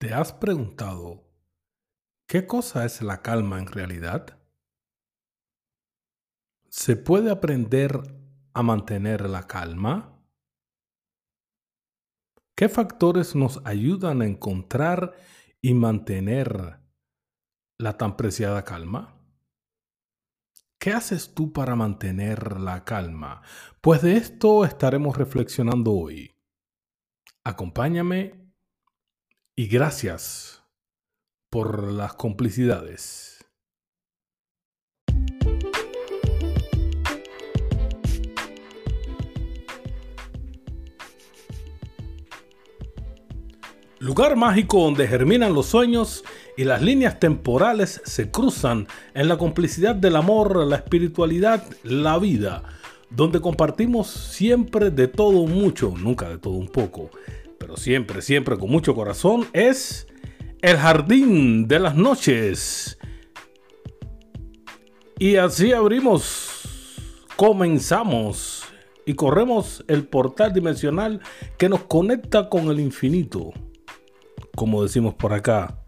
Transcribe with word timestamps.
¿Te 0.00 0.14
has 0.14 0.32
preguntado 0.32 1.30
qué 2.26 2.46
cosa 2.46 2.86
es 2.86 3.02
la 3.02 3.20
calma 3.20 3.58
en 3.58 3.66
realidad? 3.66 4.40
¿Se 6.70 6.96
puede 6.96 7.30
aprender 7.30 8.00
a 8.54 8.62
mantener 8.62 9.28
la 9.28 9.46
calma? 9.46 10.24
¿Qué 12.56 12.70
factores 12.70 13.36
nos 13.36 13.60
ayudan 13.66 14.22
a 14.22 14.26
encontrar 14.26 15.12
y 15.60 15.74
mantener 15.74 16.80
la 17.76 17.98
tan 17.98 18.16
preciada 18.16 18.64
calma? 18.64 19.22
¿Qué 20.78 20.92
haces 20.92 21.34
tú 21.34 21.52
para 21.52 21.76
mantener 21.76 22.58
la 22.58 22.86
calma? 22.86 23.42
Pues 23.82 24.00
de 24.00 24.16
esto 24.16 24.64
estaremos 24.64 25.18
reflexionando 25.18 25.92
hoy. 25.92 26.34
Acompáñame 27.44 28.39
y 29.60 29.66
gracias 29.66 30.62
por 31.50 31.92
las 31.92 32.14
complicidades. 32.14 33.44
Lugar 43.98 44.36
mágico 44.36 44.82
donde 44.82 45.06
germinan 45.06 45.52
los 45.52 45.66
sueños 45.66 46.24
y 46.56 46.64
las 46.64 46.80
líneas 46.80 47.20
temporales 47.20 48.00
se 48.06 48.30
cruzan 48.30 48.88
en 49.12 49.28
la 49.28 49.36
complicidad 49.36 49.94
del 49.94 50.16
amor, 50.16 50.64
la 50.64 50.76
espiritualidad, 50.76 51.62
la 51.82 52.18
vida, 52.18 52.62
donde 53.10 53.42
compartimos 53.42 54.08
siempre 54.08 54.90
de 54.90 55.06
todo 55.06 55.46
mucho, 55.46 55.92
nunca 55.98 56.30
de 56.30 56.38
todo 56.38 56.54
un 56.54 56.68
poco 56.68 57.10
siempre, 57.76 58.22
siempre 58.22 58.56
con 58.58 58.70
mucho 58.70 58.94
corazón, 58.94 59.46
es 59.52 60.06
El 60.62 60.76
Jardín 60.76 61.68
de 61.68 61.78
las 61.78 61.94
Noches. 61.94 62.98
Y 65.18 65.36
así 65.36 65.72
abrimos, 65.72 66.62
comenzamos 67.36 68.64
y 69.04 69.14
corremos 69.14 69.84
el 69.88 70.06
portal 70.06 70.52
dimensional 70.52 71.20
que 71.58 71.68
nos 71.68 71.84
conecta 71.84 72.48
con 72.48 72.68
el 72.68 72.80
infinito. 72.80 73.52
Como 74.56 74.82
decimos 74.82 75.14
por 75.14 75.32
acá, 75.32 75.80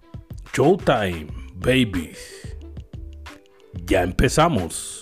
Showtime, 0.54 1.28
baby. 1.54 2.12
Ya 3.86 4.02
empezamos. 4.02 5.01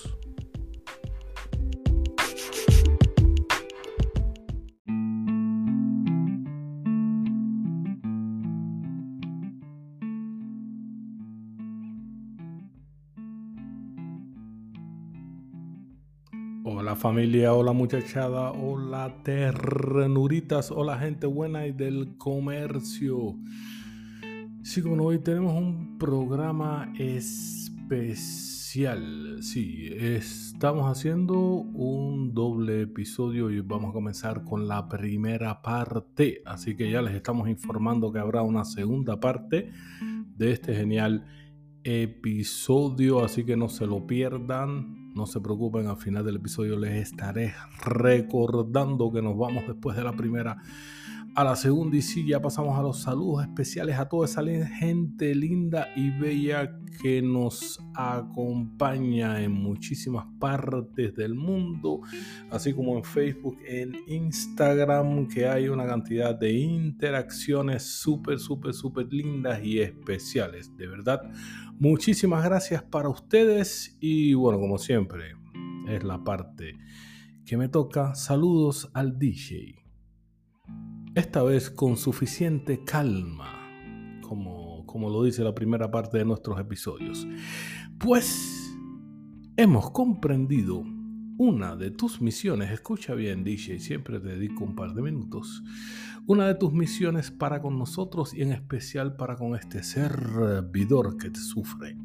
Familia, 17.00 17.52
hola 17.54 17.72
muchachada, 17.72 18.52
hola 18.52 19.22
ternuritas, 19.24 20.70
hola 20.70 20.98
gente 20.98 21.26
buena 21.26 21.66
y 21.66 21.72
del 21.72 22.18
comercio. 22.18 23.38
Sí, 24.62 24.82
como 24.82 25.06
hoy 25.06 25.18
tenemos 25.20 25.54
un 25.54 25.96
programa 25.96 26.92
especial. 26.98 28.18
Sí, 29.40 29.88
estamos 29.98 30.90
haciendo 30.94 31.38
un 31.40 32.34
doble 32.34 32.82
episodio 32.82 33.50
y 33.50 33.60
vamos 33.60 33.88
a 33.90 33.94
comenzar 33.94 34.44
con 34.44 34.68
la 34.68 34.86
primera 34.86 35.62
parte. 35.62 36.42
Así 36.44 36.76
que 36.76 36.90
ya 36.90 37.00
les 37.00 37.14
estamos 37.14 37.48
informando 37.48 38.12
que 38.12 38.18
habrá 38.18 38.42
una 38.42 38.66
segunda 38.66 39.18
parte 39.18 39.72
de 40.36 40.52
este 40.52 40.74
genial 40.74 41.24
episodio, 41.82 43.24
así 43.24 43.44
que 43.44 43.56
no 43.56 43.70
se 43.70 43.86
lo 43.86 44.06
pierdan. 44.06 44.99
No 45.20 45.27
se 45.27 45.39
preocupen, 45.39 45.86
al 45.86 45.98
final 45.98 46.25
del 46.25 46.36
episodio 46.36 46.79
les 46.79 47.11
estaré 47.11 47.53
recordando 47.85 49.13
que 49.13 49.20
nos 49.20 49.36
vamos 49.36 49.67
después 49.67 49.95
de 49.95 50.03
la 50.03 50.14
primera 50.14 50.63
a 51.35 51.45
la 51.45 51.55
segunda 51.55 51.96
y 51.96 52.02
sí, 52.02 52.27
ya 52.27 52.41
pasamos 52.41 52.79
a 52.79 52.83
los 52.83 53.02
saludos 53.02 53.42
especiales 53.45 53.98
a 53.98 54.08
toda 54.08 54.27
esa 54.27 54.42
gente 54.67 55.35
linda 55.35 55.89
y 55.95 56.11
bella 56.11 56.77
que 57.01 57.23
nos 57.23 57.80
acompaña 57.95 59.40
en 59.40 59.52
muchísimas 59.52 60.27
partes 60.39 61.14
del 61.14 61.35
mundo, 61.35 62.01
así 62.51 62.73
como 62.74 62.96
en 62.96 63.05
Facebook, 63.05 63.58
en 63.64 63.96
Instagram, 64.07 65.29
que 65.29 65.46
hay 65.46 65.69
una 65.69 65.86
cantidad 65.86 66.35
de 66.35 66.52
interacciones 66.52 67.85
súper, 67.85 68.39
súper, 68.39 68.74
súper 68.74 69.13
lindas 69.13 69.63
y 69.63 69.80
especiales. 69.80 70.77
De 70.77 70.89
verdad, 70.89 71.23
muchísimas 71.79 72.45
gracias 72.45 72.83
para 72.83 73.08
ustedes 73.08 73.96
y 74.01 74.35
bueno, 74.35 74.58
como 74.58 74.79
siempre, 74.79 75.36
es 75.89 76.02
la 76.02 76.23
parte 76.23 76.77
que 77.46 77.57
me 77.57 77.69
toca. 77.69 78.14
Saludos 78.14 78.90
al 78.95 79.19
DJ 79.19 79.80
esta 81.14 81.42
vez 81.42 81.70
con 81.70 81.96
suficiente 81.96 82.84
calma, 82.84 84.20
como, 84.22 84.86
como 84.86 85.10
lo 85.10 85.24
dice 85.24 85.42
la 85.42 85.54
primera 85.54 85.90
parte 85.90 86.18
de 86.18 86.24
nuestros 86.24 86.58
episodios. 86.60 87.26
Pues 87.98 88.76
hemos 89.56 89.90
comprendido 89.90 90.84
una 91.36 91.74
de 91.74 91.90
tus 91.90 92.20
misiones, 92.20 92.70
escucha 92.70 93.14
bien 93.14 93.42
DJ, 93.42 93.80
siempre 93.80 94.20
te 94.20 94.28
dedico 94.28 94.62
un 94.62 94.76
par 94.76 94.94
de 94.94 95.02
minutos, 95.02 95.62
una 96.26 96.46
de 96.46 96.54
tus 96.54 96.72
misiones 96.72 97.30
para 97.30 97.60
con 97.60 97.78
nosotros 97.78 98.34
y 98.34 98.42
en 98.42 98.52
especial 98.52 99.16
para 99.16 99.36
con 99.36 99.56
este 99.56 99.82
servidor 99.82 101.16
que 101.16 101.30
te 101.30 101.40
sufre. 101.40 101.96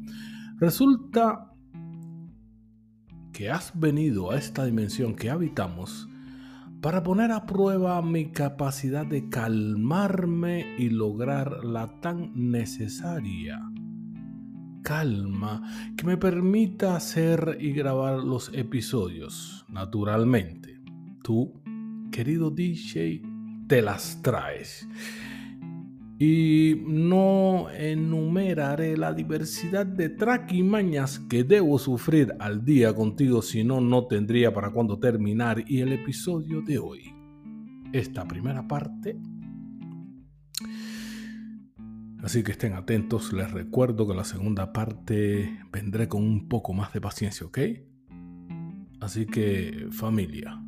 Resulta 0.58 1.52
que 3.32 3.50
has 3.50 3.78
venido 3.78 4.30
a 4.30 4.38
esta 4.38 4.64
dimensión 4.64 5.14
que 5.14 5.28
habitamos 5.28 6.08
para 6.86 7.02
poner 7.02 7.32
a 7.32 7.46
prueba 7.46 8.00
mi 8.00 8.30
capacidad 8.30 9.04
de 9.04 9.28
calmarme 9.28 10.76
y 10.78 10.88
lograr 10.88 11.64
la 11.64 12.00
tan 12.00 12.30
necesaria 12.36 13.60
calma 14.84 15.92
que 15.96 16.04
me 16.04 16.16
permita 16.16 16.94
hacer 16.94 17.58
y 17.58 17.72
grabar 17.72 18.18
los 18.20 18.52
episodios 18.54 19.66
naturalmente. 19.68 20.80
Tú, 21.24 21.60
querido 22.12 22.52
DJ, 22.52 23.20
te 23.66 23.82
las 23.82 24.22
traes 24.22 24.86
y 26.18 26.82
no 26.86 27.68
enumeraré 27.70 28.96
la 28.96 29.12
diversidad 29.12 29.84
de 29.84 30.08
traquimañas 30.08 31.18
que 31.18 31.44
debo 31.44 31.78
sufrir 31.78 32.34
al 32.38 32.64
día 32.64 32.94
contigo, 32.94 33.42
si 33.42 33.64
no, 33.64 33.82
no 33.82 34.06
tendría 34.06 34.54
para 34.54 34.70
cuándo 34.70 34.98
terminar. 34.98 35.64
Y 35.66 35.80
el 35.80 35.92
episodio 35.92 36.62
de 36.62 36.78
hoy, 36.78 37.14
esta 37.92 38.26
primera 38.26 38.66
parte. 38.66 39.18
Así 42.22 42.42
que 42.42 42.52
estén 42.52 42.72
atentos, 42.72 43.32
les 43.34 43.50
recuerdo 43.52 44.08
que 44.08 44.14
la 44.14 44.24
segunda 44.24 44.72
parte 44.72 45.60
vendré 45.70 46.08
con 46.08 46.22
un 46.22 46.48
poco 46.48 46.72
más 46.72 46.92
de 46.94 47.00
paciencia, 47.00 47.46
¿ok? 47.46 47.58
Así 49.00 49.26
que 49.26 49.86
familia, 49.90 50.60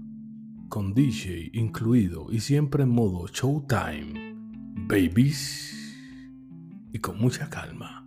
con 0.68 0.92
DJ 0.92 1.50
incluido 1.54 2.30
y 2.30 2.40
siempre 2.40 2.82
en 2.82 2.90
modo 2.90 3.26
showtime 3.28 4.27
babies, 4.88 5.94
y 6.92 6.98
con 6.98 7.18
mucha 7.18 7.50
calma, 7.50 8.06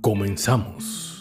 comenzamos. 0.00 1.14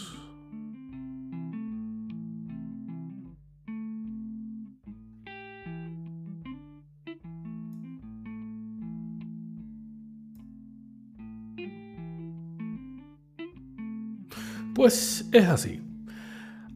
Pues 14.73 15.27
es 15.31 15.45
así. 15.45 15.81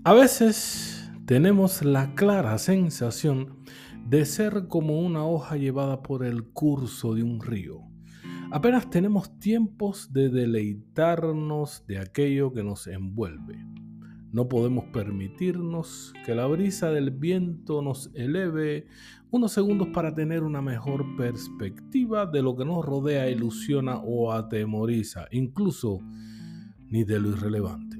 A 0.03 0.13
veces 0.13 1.11
tenemos 1.25 1.83
la 1.83 2.13
clara 2.13 2.57
sensación 2.59 3.57
de 4.11 4.25
ser 4.25 4.67
como 4.67 4.99
una 4.99 5.25
hoja 5.25 5.55
llevada 5.55 6.03
por 6.03 6.25
el 6.25 6.43
curso 6.43 7.15
de 7.15 7.23
un 7.23 7.41
río. 7.41 7.79
Apenas 8.51 8.89
tenemos 8.89 9.39
tiempos 9.39 10.11
de 10.11 10.27
deleitarnos 10.27 11.85
de 11.87 11.97
aquello 11.97 12.51
que 12.51 12.61
nos 12.61 12.87
envuelve. 12.87 13.65
No 14.33 14.49
podemos 14.49 14.83
permitirnos 14.91 16.11
que 16.25 16.35
la 16.35 16.45
brisa 16.47 16.91
del 16.91 17.11
viento 17.11 17.81
nos 17.81 18.11
eleve 18.13 18.85
unos 19.29 19.53
segundos 19.53 19.87
para 19.93 20.13
tener 20.13 20.43
una 20.43 20.61
mejor 20.61 21.15
perspectiva 21.15 22.25
de 22.25 22.41
lo 22.41 22.57
que 22.57 22.65
nos 22.65 22.83
rodea, 22.83 23.29
ilusiona 23.29 23.99
o 23.99 24.33
atemoriza, 24.33 25.27
incluso 25.31 25.99
ni 26.89 27.05
de 27.05 27.17
lo 27.17 27.29
irrelevante. 27.29 27.90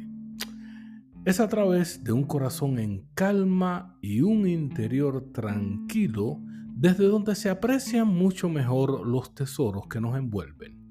Es 1.24 1.40
a 1.40 1.48
través 1.48 2.04
de 2.04 2.14
un 2.14 2.24
corazón 2.24 2.80
en 2.80 3.06
calma 3.14 3.96
y 4.02 4.22
un 4.22 4.48
interior 4.48 5.32
tranquilo 5.32 6.40
desde 6.76 7.06
donde 7.06 7.36
se 7.36 7.52
aprecian 7.52 8.08
mucho 8.08 8.50
mejor 8.50 9.06
los 9.06 9.36
tesoros 9.36 9.86
que 9.88 10.02
nos 10.02 10.18
envuelven, 10.18 10.82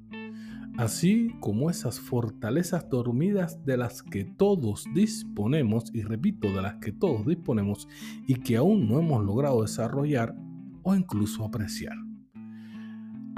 así 0.79 1.35
como 1.41 1.69
esas 1.69 1.99
fortalezas 1.99 2.89
dormidas 2.89 3.65
de 3.65 3.77
las 3.77 4.05
que 4.05 4.25
todos 4.25 4.85
disponemos, 4.95 5.93
y 5.93 6.03
repito, 6.03 6.47
de 6.47 6.63
las 6.63 6.77
que 6.77 6.93
todos 6.93 7.27
disponemos 7.27 7.89
y 8.29 8.35
que 8.35 8.57
aún 8.57 8.89
no 8.89 9.01
hemos 9.01 9.25
logrado 9.25 9.63
desarrollar 9.63 10.37
o 10.85 10.95
incluso 10.95 11.45
apreciar. 11.45 12.10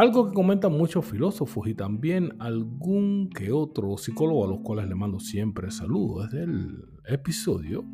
Algo 0.02 0.26
que 0.26 0.34
comentan 0.34 0.72
muchos 0.72 1.06
filósofos 1.06 1.68
y 1.68 1.74
también 1.74 2.32
algún 2.40 3.30
que 3.30 3.52
otro 3.52 3.96
psicólogo 3.96 4.44
a 4.44 4.48
los 4.48 4.58
cuales 4.58 4.88
le 4.88 4.96
mando 4.96 5.20
siempre 5.20 5.70
saludos 5.70 6.28
desde 6.28 6.42
el 6.42 6.84
episodio, 7.06 7.84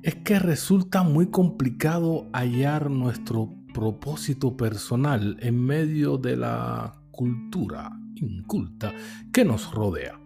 es 0.00 0.14
que 0.14 0.38
resulta 0.38 1.02
muy 1.02 1.26
complicado 1.26 2.28
hallar 2.32 2.88
nuestro 2.88 3.52
propósito 3.74 4.56
personal 4.56 5.36
en 5.40 5.60
medio 5.60 6.18
de 6.18 6.36
la 6.36 7.02
cultura 7.10 7.90
inculta 8.14 8.92
que 9.32 9.44
nos 9.44 9.72
rodea. 9.74 10.20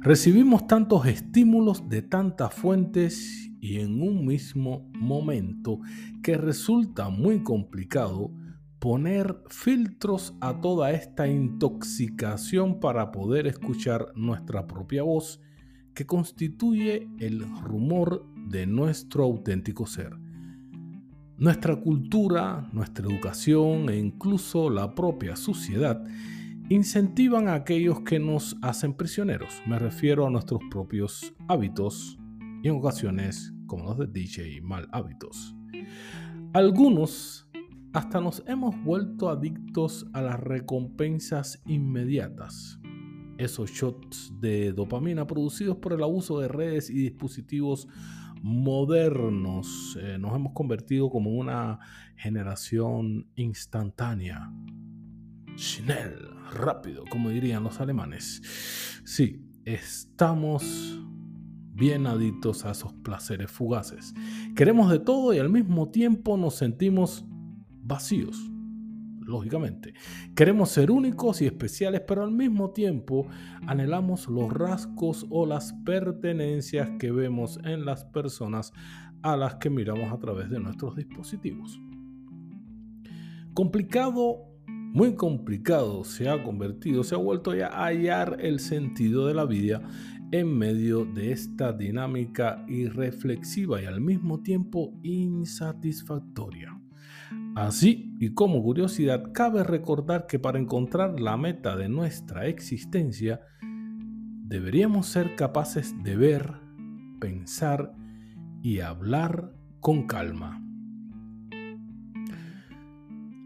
Recibimos 0.00 0.66
tantos 0.66 1.06
estímulos 1.06 1.88
de 1.88 2.02
tantas 2.02 2.52
fuentes 2.52 3.52
y 3.60 3.78
en 3.78 4.02
un 4.02 4.26
mismo 4.26 4.90
momento 4.98 5.78
que 6.24 6.36
resulta 6.36 7.08
muy 7.08 7.44
complicado 7.44 8.32
poner 8.84 9.42
filtros 9.48 10.34
a 10.42 10.60
toda 10.60 10.92
esta 10.92 11.26
intoxicación 11.26 12.80
para 12.80 13.12
poder 13.12 13.46
escuchar 13.46 14.12
nuestra 14.14 14.66
propia 14.66 15.02
voz 15.02 15.40
que 15.94 16.04
constituye 16.04 17.08
el 17.18 17.46
rumor 17.62 18.26
de 18.46 18.66
nuestro 18.66 19.24
auténtico 19.24 19.86
ser. 19.86 20.10
Nuestra 21.38 21.80
cultura, 21.80 22.68
nuestra 22.74 23.06
educación 23.06 23.88
e 23.88 23.96
incluso 23.96 24.68
la 24.68 24.94
propia 24.94 25.34
sociedad 25.34 26.04
incentivan 26.68 27.48
a 27.48 27.54
aquellos 27.54 28.02
que 28.02 28.18
nos 28.18 28.58
hacen 28.60 28.92
prisioneros. 28.92 29.62
Me 29.66 29.78
refiero 29.78 30.26
a 30.26 30.30
nuestros 30.30 30.60
propios 30.70 31.32
hábitos 31.48 32.18
y 32.62 32.68
en 32.68 32.74
ocasiones, 32.74 33.54
como 33.66 33.84
los 33.84 33.98
de 33.98 34.08
DJ, 34.08 34.60
mal 34.60 34.86
hábitos. 34.92 35.56
Algunos 36.52 37.43
hasta 37.94 38.20
nos 38.20 38.42
hemos 38.48 38.74
vuelto 38.82 39.28
adictos 39.28 40.06
a 40.12 40.20
las 40.20 40.40
recompensas 40.40 41.62
inmediatas. 41.64 42.80
Esos 43.38 43.70
shots 43.70 44.32
de 44.40 44.72
dopamina 44.72 45.28
producidos 45.28 45.76
por 45.76 45.92
el 45.92 46.02
abuso 46.02 46.40
de 46.40 46.48
redes 46.48 46.90
y 46.90 46.94
dispositivos 46.94 47.86
modernos. 48.42 49.96
Eh, 50.02 50.18
nos 50.18 50.34
hemos 50.34 50.52
convertido 50.54 51.08
como 51.08 51.30
una 51.30 51.78
generación 52.16 53.28
instantánea. 53.36 54.52
Schnell, 55.56 56.18
rápido, 56.52 57.04
como 57.08 57.30
dirían 57.30 57.62
los 57.62 57.80
alemanes. 57.80 58.42
Sí, 59.04 59.40
estamos 59.64 61.00
bien 61.72 62.08
adictos 62.08 62.64
a 62.64 62.72
esos 62.72 62.92
placeres 62.92 63.52
fugaces. 63.52 64.14
Queremos 64.56 64.90
de 64.90 64.98
todo 64.98 65.32
y 65.32 65.38
al 65.38 65.48
mismo 65.48 65.90
tiempo 65.90 66.36
nos 66.36 66.56
sentimos 66.56 67.24
vacíos, 67.84 68.50
lógicamente. 69.20 69.94
Queremos 70.34 70.70
ser 70.70 70.90
únicos 70.90 71.42
y 71.42 71.46
especiales, 71.46 72.02
pero 72.06 72.24
al 72.24 72.32
mismo 72.32 72.70
tiempo 72.70 73.26
anhelamos 73.66 74.28
los 74.28 74.52
rasgos 74.52 75.26
o 75.30 75.46
las 75.46 75.72
pertenencias 75.84 76.90
que 76.98 77.10
vemos 77.10 77.58
en 77.64 77.84
las 77.84 78.04
personas 78.04 78.72
a 79.22 79.36
las 79.36 79.56
que 79.56 79.70
miramos 79.70 80.12
a 80.12 80.18
través 80.18 80.50
de 80.50 80.60
nuestros 80.60 80.96
dispositivos. 80.96 81.80
Complicado, 83.54 84.48
muy 84.66 85.14
complicado 85.14 86.04
se 86.04 86.28
ha 86.28 86.42
convertido, 86.42 87.04
se 87.04 87.14
ha 87.14 87.18
vuelto 87.18 87.52
a 87.52 87.84
hallar 87.84 88.38
el 88.40 88.60
sentido 88.60 89.26
de 89.26 89.34
la 89.34 89.44
vida 89.44 89.80
en 90.32 90.58
medio 90.58 91.04
de 91.04 91.30
esta 91.32 91.72
dinámica 91.72 92.64
irreflexiva 92.68 93.80
y 93.80 93.86
al 93.86 94.00
mismo 94.00 94.42
tiempo 94.42 94.92
insatisfactoria. 95.02 96.73
Así, 97.54 98.12
y 98.18 98.34
como 98.34 98.62
curiosidad, 98.64 99.30
cabe 99.32 99.62
recordar 99.62 100.26
que 100.26 100.40
para 100.40 100.58
encontrar 100.58 101.20
la 101.20 101.36
meta 101.36 101.76
de 101.76 101.88
nuestra 101.88 102.46
existencia, 102.46 103.40
deberíamos 103.62 105.06
ser 105.06 105.36
capaces 105.36 105.94
de 106.02 106.16
ver, 106.16 106.52
pensar 107.20 107.94
y 108.60 108.80
hablar 108.80 109.54
con 109.78 110.08
calma. 110.08 110.60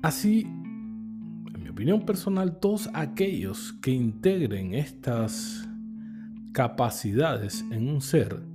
Así, 0.02 0.40
en 0.40 1.62
mi 1.62 1.69
opinión 1.69 2.06
personal, 2.06 2.60
todos 2.60 2.88
aquellos 2.94 3.75
que 3.82 3.90
integren 3.90 4.72
estas 4.72 5.69
capacidades 6.55 7.62
en 7.70 7.90
un 7.90 8.00
ser 8.00 8.49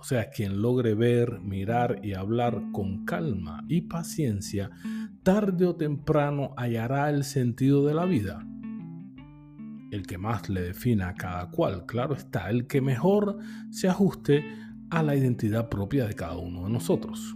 o 0.00 0.04
sea, 0.04 0.30
quien 0.30 0.62
logre 0.62 0.94
ver, 0.94 1.40
mirar 1.40 1.98
y 2.04 2.14
hablar 2.14 2.70
con 2.72 3.04
calma 3.04 3.64
y 3.68 3.82
paciencia, 3.82 4.70
tarde 5.22 5.66
o 5.66 5.74
temprano 5.74 6.54
hallará 6.56 7.10
el 7.10 7.24
sentido 7.24 7.86
de 7.86 7.94
la 7.94 8.04
vida. 8.04 8.46
El 9.90 10.06
que 10.06 10.18
más 10.18 10.48
le 10.48 10.62
defina 10.62 11.08
a 11.08 11.14
cada 11.14 11.50
cual, 11.50 11.86
claro 11.86 12.14
está, 12.14 12.50
el 12.50 12.66
que 12.66 12.80
mejor 12.80 13.38
se 13.70 13.88
ajuste 13.88 14.44
a 14.90 15.02
la 15.02 15.16
identidad 15.16 15.68
propia 15.68 16.06
de 16.06 16.14
cada 16.14 16.36
uno 16.36 16.64
de 16.64 16.70
nosotros. 16.70 17.34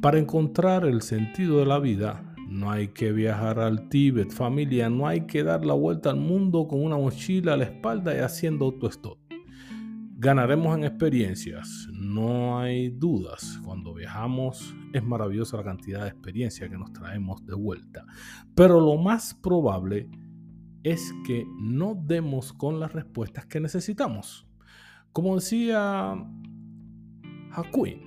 Para 0.00 0.18
encontrar 0.18 0.84
el 0.84 1.02
sentido 1.02 1.60
de 1.60 1.66
la 1.66 1.78
vida, 1.78 2.34
no 2.48 2.70
hay 2.70 2.88
que 2.88 3.12
viajar 3.12 3.60
al 3.60 3.88
Tíbet, 3.88 4.30
familia, 4.30 4.90
no 4.90 5.06
hay 5.06 5.22
que 5.22 5.42
dar 5.42 5.64
la 5.64 5.74
vuelta 5.74 6.10
al 6.10 6.16
mundo 6.16 6.66
con 6.68 6.84
una 6.84 6.96
mochila 6.96 7.54
a 7.54 7.56
la 7.56 7.64
espalda 7.64 8.14
y 8.14 8.18
haciendo 8.18 8.66
autostop. 8.66 9.21
Ganaremos 10.22 10.78
en 10.78 10.84
experiencias, 10.84 11.88
no 11.92 12.56
hay 12.56 12.90
dudas. 12.90 13.58
Cuando 13.64 13.92
viajamos 13.92 14.72
es 14.92 15.02
maravillosa 15.02 15.56
la 15.56 15.64
cantidad 15.64 16.02
de 16.02 16.10
experiencia 16.10 16.68
que 16.68 16.78
nos 16.78 16.92
traemos 16.92 17.44
de 17.44 17.56
vuelta. 17.56 18.06
Pero 18.54 18.80
lo 18.80 18.96
más 18.98 19.34
probable 19.34 20.08
es 20.84 21.12
que 21.26 21.44
no 21.58 22.00
demos 22.00 22.52
con 22.52 22.78
las 22.78 22.92
respuestas 22.92 23.46
que 23.46 23.58
necesitamos. 23.58 24.46
Como 25.10 25.34
decía 25.34 26.14
Hakuin, 27.50 28.00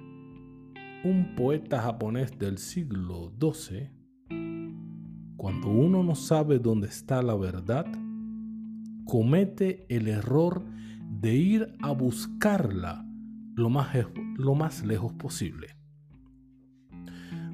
un 1.04 1.36
poeta 1.36 1.82
japonés 1.82 2.40
del 2.40 2.60
siglo 2.60 3.34
XII, 3.42 3.92
cuando 5.36 5.68
uno 5.68 6.02
no 6.02 6.16
sabe 6.16 6.60
dónde 6.60 6.88
está 6.88 7.22
la 7.22 7.36
verdad, 7.36 7.88
comete 9.04 9.86
el 9.90 10.08
error 10.08 10.64
de 11.22 11.34
ir 11.34 11.76
a 11.82 11.92
buscarla 11.92 13.06
lo 13.56 13.70
más, 13.70 13.96
lo 14.38 14.56
más 14.56 14.84
lejos 14.84 15.14
posible. 15.14 15.68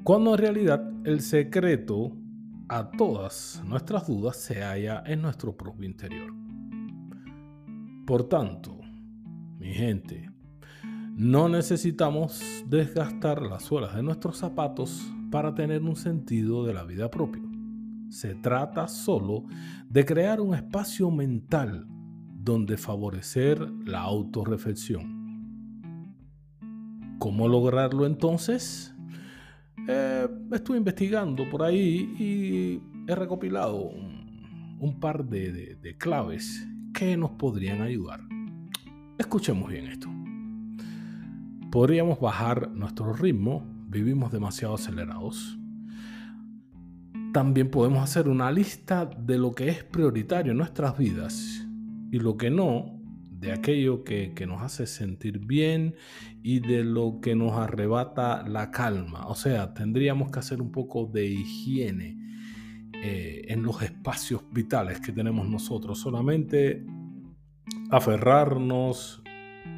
Cuando 0.03 0.31
en 0.31 0.37
realidad 0.39 0.81
el 1.05 1.21
secreto 1.21 2.17
a 2.67 2.89
todas 2.89 3.61
nuestras 3.65 4.07
dudas 4.07 4.37
se 4.37 4.61
halla 4.61 5.03
en 5.05 5.21
nuestro 5.21 5.55
propio 5.55 5.85
interior. 5.85 6.33
Por 8.07 8.27
tanto, 8.27 8.79
mi 9.59 9.73
gente, 9.73 10.31
no 11.15 11.47
necesitamos 11.47 12.65
desgastar 12.67 13.41
las 13.43 13.63
suelas 13.63 13.95
de 13.95 14.01
nuestros 14.01 14.37
zapatos 14.37 15.05
para 15.29 15.53
tener 15.53 15.83
un 15.83 15.95
sentido 15.95 16.65
de 16.65 16.73
la 16.73 16.83
vida 16.83 17.11
propio. 17.11 17.43
Se 18.09 18.33
trata 18.35 18.87
solo 18.87 19.45
de 19.87 20.03
crear 20.03 20.41
un 20.41 20.55
espacio 20.55 21.11
mental 21.11 21.87
donde 22.43 22.77
favorecer 22.77 23.61
la 23.85 24.01
autorreflexión. 24.01 25.21
¿Cómo 27.19 27.47
lograrlo 27.47 28.07
entonces? 28.07 28.95
Eh, 29.87 30.27
estuve 30.51 30.77
investigando 30.77 31.47
por 31.49 31.61
ahí 31.61 32.15
y 32.17 32.81
he 33.07 33.15
recopilado 33.15 33.91
un, 34.79 34.99
par 34.99 35.25
de, 35.25 35.75
de 35.75 35.97
claves 35.97 36.67
que 36.93 37.15
nos 37.15 37.31
podrían 37.31 37.81
ayudar. 37.81 38.21
Escuchemos 39.19 39.69
bien 39.69 39.85
esto. 39.85 40.09
Podríamos 41.71 42.19
bajar 42.19 42.71
nuestro 42.71 43.13
ritmo, 43.13 43.63
vivimos 43.87 44.31
demasiado 44.31 44.73
acelerados. 44.73 45.59
También 47.33 47.69
podemos 47.69 48.03
hacer 48.03 48.27
una 48.27 48.51
lista 48.51 49.05
de 49.05 49.37
lo 49.37 49.53
que 49.53 49.69
es 49.69 49.83
prioritario 49.83 50.51
en 50.51 50.57
nuestras 50.57 50.97
vidas 50.97 51.67
y 52.11 52.19
lo 52.19 52.37
que 52.37 52.51
no, 52.51 53.01
de 53.41 53.51
aquello 53.51 54.03
que, 54.03 54.33
nos 54.47 54.61
hace 54.61 54.85
sentir 54.85 55.39
bien 55.39 55.95
y 56.43 56.59
de 56.59 56.83
lo 56.83 57.19
que 57.21 57.35
nos 57.35 57.53
arrebata 57.53 58.47
la 58.47 58.69
calma. 58.69 59.25
O 59.27 59.35
sea, 59.35 59.73
tendríamos 59.73 60.29
que 60.29 60.39
hacer 60.39 60.61
un 60.61 60.71
poco 60.71 61.07
de 61.07 61.25
higiene 61.25 62.17
eh, 63.03 63.45
en 63.47 63.63
los 63.63 63.81
espacios 63.81 64.43
vitales 64.51 64.99
que 64.99 65.11
tenemos 65.11 65.49
nosotros. 65.49 65.99
Solamente 65.99 66.85
aferrarnos 67.89 69.23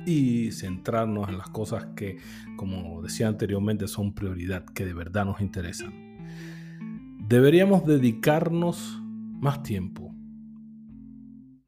y 0.05 0.51
centrarnos 0.51 1.29
en 1.29 1.37
las 1.37 1.49
cosas 1.49 1.85
que, 1.95 2.17
como 2.57 3.01
decía 3.01 3.29
anteriormente, 3.29 3.87
son 3.87 4.13
prioridad, 4.13 4.65
que 4.65 4.85
de 4.85 4.93
verdad 4.93 5.25
nos 5.25 5.39
interesan. 5.39 5.93
Deberíamos 7.29 7.85
dedicarnos 7.85 9.01
más 9.39 9.63
tiempo, 9.63 10.12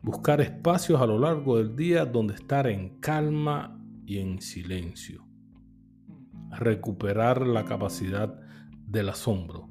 buscar 0.05 0.39
espacios 0.39 1.01
a 1.01 1.07
lo 1.07 1.17
largo 1.17 1.57
del 1.57 1.75
día 1.75 2.05
donde 2.05 2.35
estar 2.35 2.67
en 2.67 3.00
calma 3.00 3.83
y 4.05 4.19
en 4.19 4.39
silencio, 4.39 5.25
recuperar 6.51 7.47
la 7.47 7.65
capacidad 7.65 8.39
del 8.85 9.09
asombro. 9.09 9.67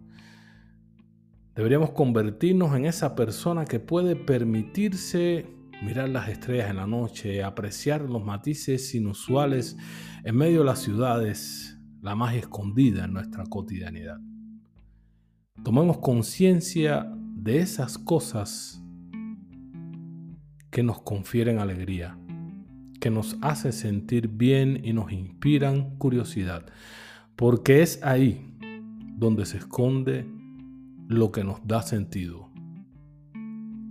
Deberíamos 1.55 1.91
convertirnos 1.91 2.75
en 2.75 2.85
esa 2.85 3.15
persona 3.15 3.65
que 3.65 3.79
puede 3.79 4.17
permitirse 4.17 5.47
mirar 5.85 6.09
las 6.09 6.29
estrellas 6.29 6.69
en 6.69 6.79
la 6.79 6.89
noche, 6.89 7.45
apreciar 7.45 8.01
los 8.01 8.25
matices 8.25 8.93
inusuales 8.93 9.77
en 10.25 10.35
medio 10.35 10.61
de 10.61 10.65
las 10.65 10.81
ciudades, 10.81 11.79
la 12.03 12.17
más 12.17 12.35
escondida 12.35 13.05
en 13.05 13.13
nuestra 13.13 13.45
cotidianidad. 13.45 14.19
Tomemos 15.63 15.99
conciencia 15.99 17.09
de 17.37 17.61
esas 17.61 17.99
cosas 17.99 18.84
que 20.75 20.83
nos 20.83 21.03
confieren 21.03 21.61
alegría, 21.61 22.19
que 22.99 23.09
nos 23.09 23.39
hacen 23.43 23.73
sentir 23.73 24.27
bien 24.27 24.81
y 24.83 24.93
nos 24.93 25.13
inspiran 25.13 25.97
curiosidad, 25.99 26.67
porque 27.37 27.81
es 27.81 28.03
ahí 28.03 28.53
donde 29.17 29.47
se 29.47 29.59
esconde 29.59 30.29
lo 31.07 31.31
que 31.31 31.45
nos 31.45 31.65
da 31.65 31.81
sentido, 31.83 32.51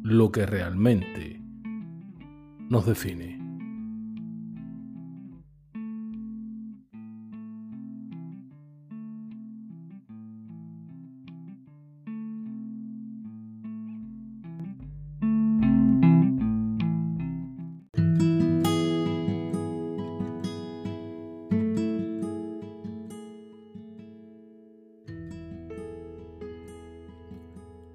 lo 0.04 0.34
que 0.34 0.46
realmente 0.46 1.40
nos 2.68 2.86
define. 2.86 3.43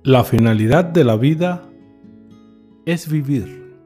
La 0.09 0.25
finalidad 0.25 0.87
de 0.87 1.05
la 1.05 1.19
vida 1.19 1.69
es 2.87 3.11
vivir 3.11 3.77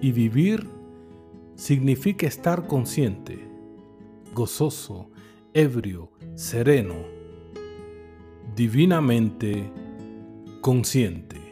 y 0.00 0.12
vivir 0.12 0.68
significa 1.56 2.28
estar 2.28 2.68
consciente, 2.68 3.40
gozoso, 4.34 5.10
ebrio, 5.52 6.12
sereno, 6.36 6.94
divinamente 8.54 9.68
consciente. 10.60 11.43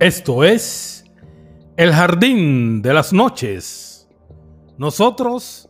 Esto 0.00 0.44
es 0.44 1.04
El 1.76 1.92
Jardín 1.92 2.80
de 2.80 2.94
las 2.94 3.12
Noches. 3.12 4.08
Nosotros 4.78 5.68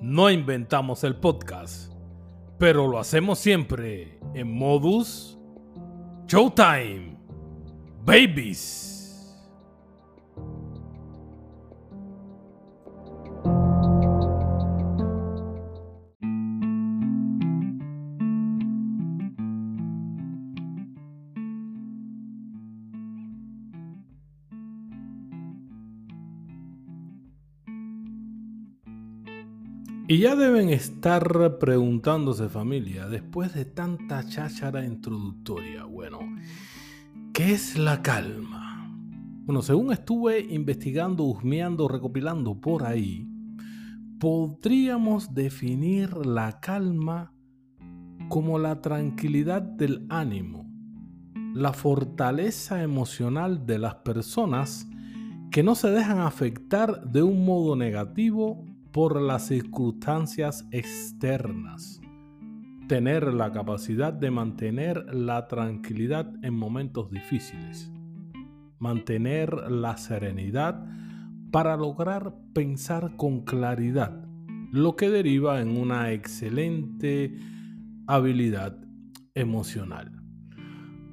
no 0.00 0.30
inventamos 0.30 1.04
el 1.04 1.16
podcast, 1.16 1.92
pero 2.58 2.88
lo 2.88 2.98
hacemos 2.98 3.38
siempre 3.38 4.18
en 4.32 4.50
modus 4.50 5.38
Showtime. 6.26 7.18
Babies. 8.02 8.95
Y 30.16 30.20
ya 30.20 30.34
deben 30.34 30.70
estar 30.70 31.58
preguntándose 31.58 32.48
familia, 32.48 33.06
después 33.06 33.52
de 33.52 33.66
tanta 33.66 34.26
cháchara 34.26 34.82
introductoria, 34.82 35.84
bueno, 35.84 36.20
¿qué 37.34 37.52
es 37.52 37.76
la 37.76 38.00
calma? 38.00 38.96
Bueno, 39.44 39.60
según 39.60 39.92
estuve 39.92 40.40
investigando, 40.40 41.24
husmeando, 41.24 41.86
recopilando 41.86 42.58
por 42.58 42.84
ahí, 42.84 43.28
podríamos 44.18 45.34
definir 45.34 46.16
la 46.24 46.60
calma 46.60 47.34
como 48.30 48.58
la 48.58 48.80
tranquilidad 48.80 49.60
del 49.60 50.06
ánimo, 50.08 50.66
la 51.54 51.74
fortaleza 51.74 52.82
emocional 52.82 53.66
de 53.66 53.78
las 53.80 53.96
personas 53.96 54.88
que 55.50 55.62
no 55.62 55.74
se 55.74 55.90
dejan 55.90 56.20
afectar 56.20 57.04
de 57.04 57.22
un 57.22 57.44
modo 57.44 57.76
negativo 57.76 58.64
por 58.96 59.20
las 59.20 59.48
circunstancias 59.48 60.66
externas. 60.70 62.00
Tener 62.88 63.34
la 63.34 63.52
capacidad 63.52 64.10
de 64.10 64.30
mantener 64.30 65.14
la 65.14 65.48
tranquilidad 65.48 66.32
en 66.42 66.54
momentos 66.54 67.10
difíciles. 67.10 67.92
Mantener 68.78 69.70
la 69.70 69.98
serenidad 69.98 70.82
para 71.50 71.76
lograr 71.76 72.36
pensar 72.54 73.16
con 73.16 73.42
claridad, 73.42 74.24
lo 74.72 74.96
que 74.96 75.10
deriva 75.10 75.60
en 75.60 75.76
una 75.76 76.12
excelente 76.12 77.36
habilidad 78.06 78.78
emocional. 79.34 80.15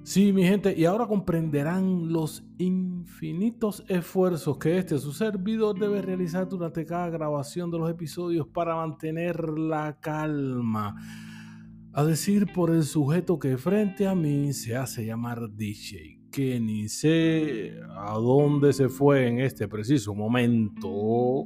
Sí, 0.05 0.33
mi 0.33 0.43
gente, 0.43 0.75
y 0.77 0.83
ahora 0.83 1.07
comprenderán 1.07 2.11
los 2.11 2.43
infinitos 2.57 3.85
esfuerzos 3.87 4.57
que 4.57 4.77
este 4.77 4.97
su 4.97 5.13
servidor 5.13 5.79
debe 5.79 6.01
realizar 6.01 6.45
durante 6.49 6.85
cada 6.85 7.09
grabación 7.09 7.71
de 7.71 7.79
los 7.79 7.89
episodios 7.89 8.45
para 8.45 8.75
mantener 8.75 9.47
la 9.57 9.97
calma. 10.01 10.93
A 11.93 12.03
decir 12.03 12.51
por 12.51 12.71
el 12.71 12.83
sujeto 12.83 13.39
que 13.39 13.57
frente 13.57 14.05
a 14.05 14.13
mí 14.13 14.51
se 14.51 14.75
hace 14.75 15.05
llamar 15.05 15.49
DJ, 15.55 16.19
que 16.29 16.59
ni 16.59 16.89
sé 16.89 17.71
a 17.95 18.15
dónde 18.15 18.73
se 18.73 18.89
fue 18.89 19.29
en 19.29 19.39
este 19.39 19.69
preciso 19.69 20.13
momento, 20.13 21.45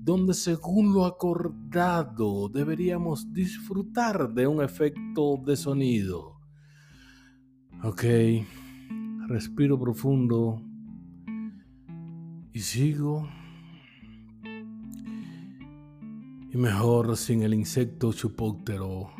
donde 0.00 0.32
según 0.32 0.94
lo 0.94 1.04
acordado 1.04 2.48
deberíamos 2.48 3.30
disfrutar 3.34 4.32
de 4.32 4.46
un 4.46 4.62
efecto 4.62 5.36
de 5.44 5.56
sonido 5.56 6.41
Ok, 7.84 8.04
respiro 9.26 9.76
profundo 9.76 10.62
y 12.52 12.60
sigo. 12.60 13.28
Y 16.52 16.56
mejor 16.56 17.16
sin 17.16 17.42
el 17.42 17.54
insecto 17.54 18.12
chupóctero 18.12 19.10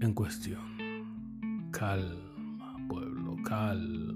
en 0.00 0.14
cuestión. 0.14 0.62
Calma, 1.70 2.76
pueblo, 2.88 3.36
calma. 3.44 4.15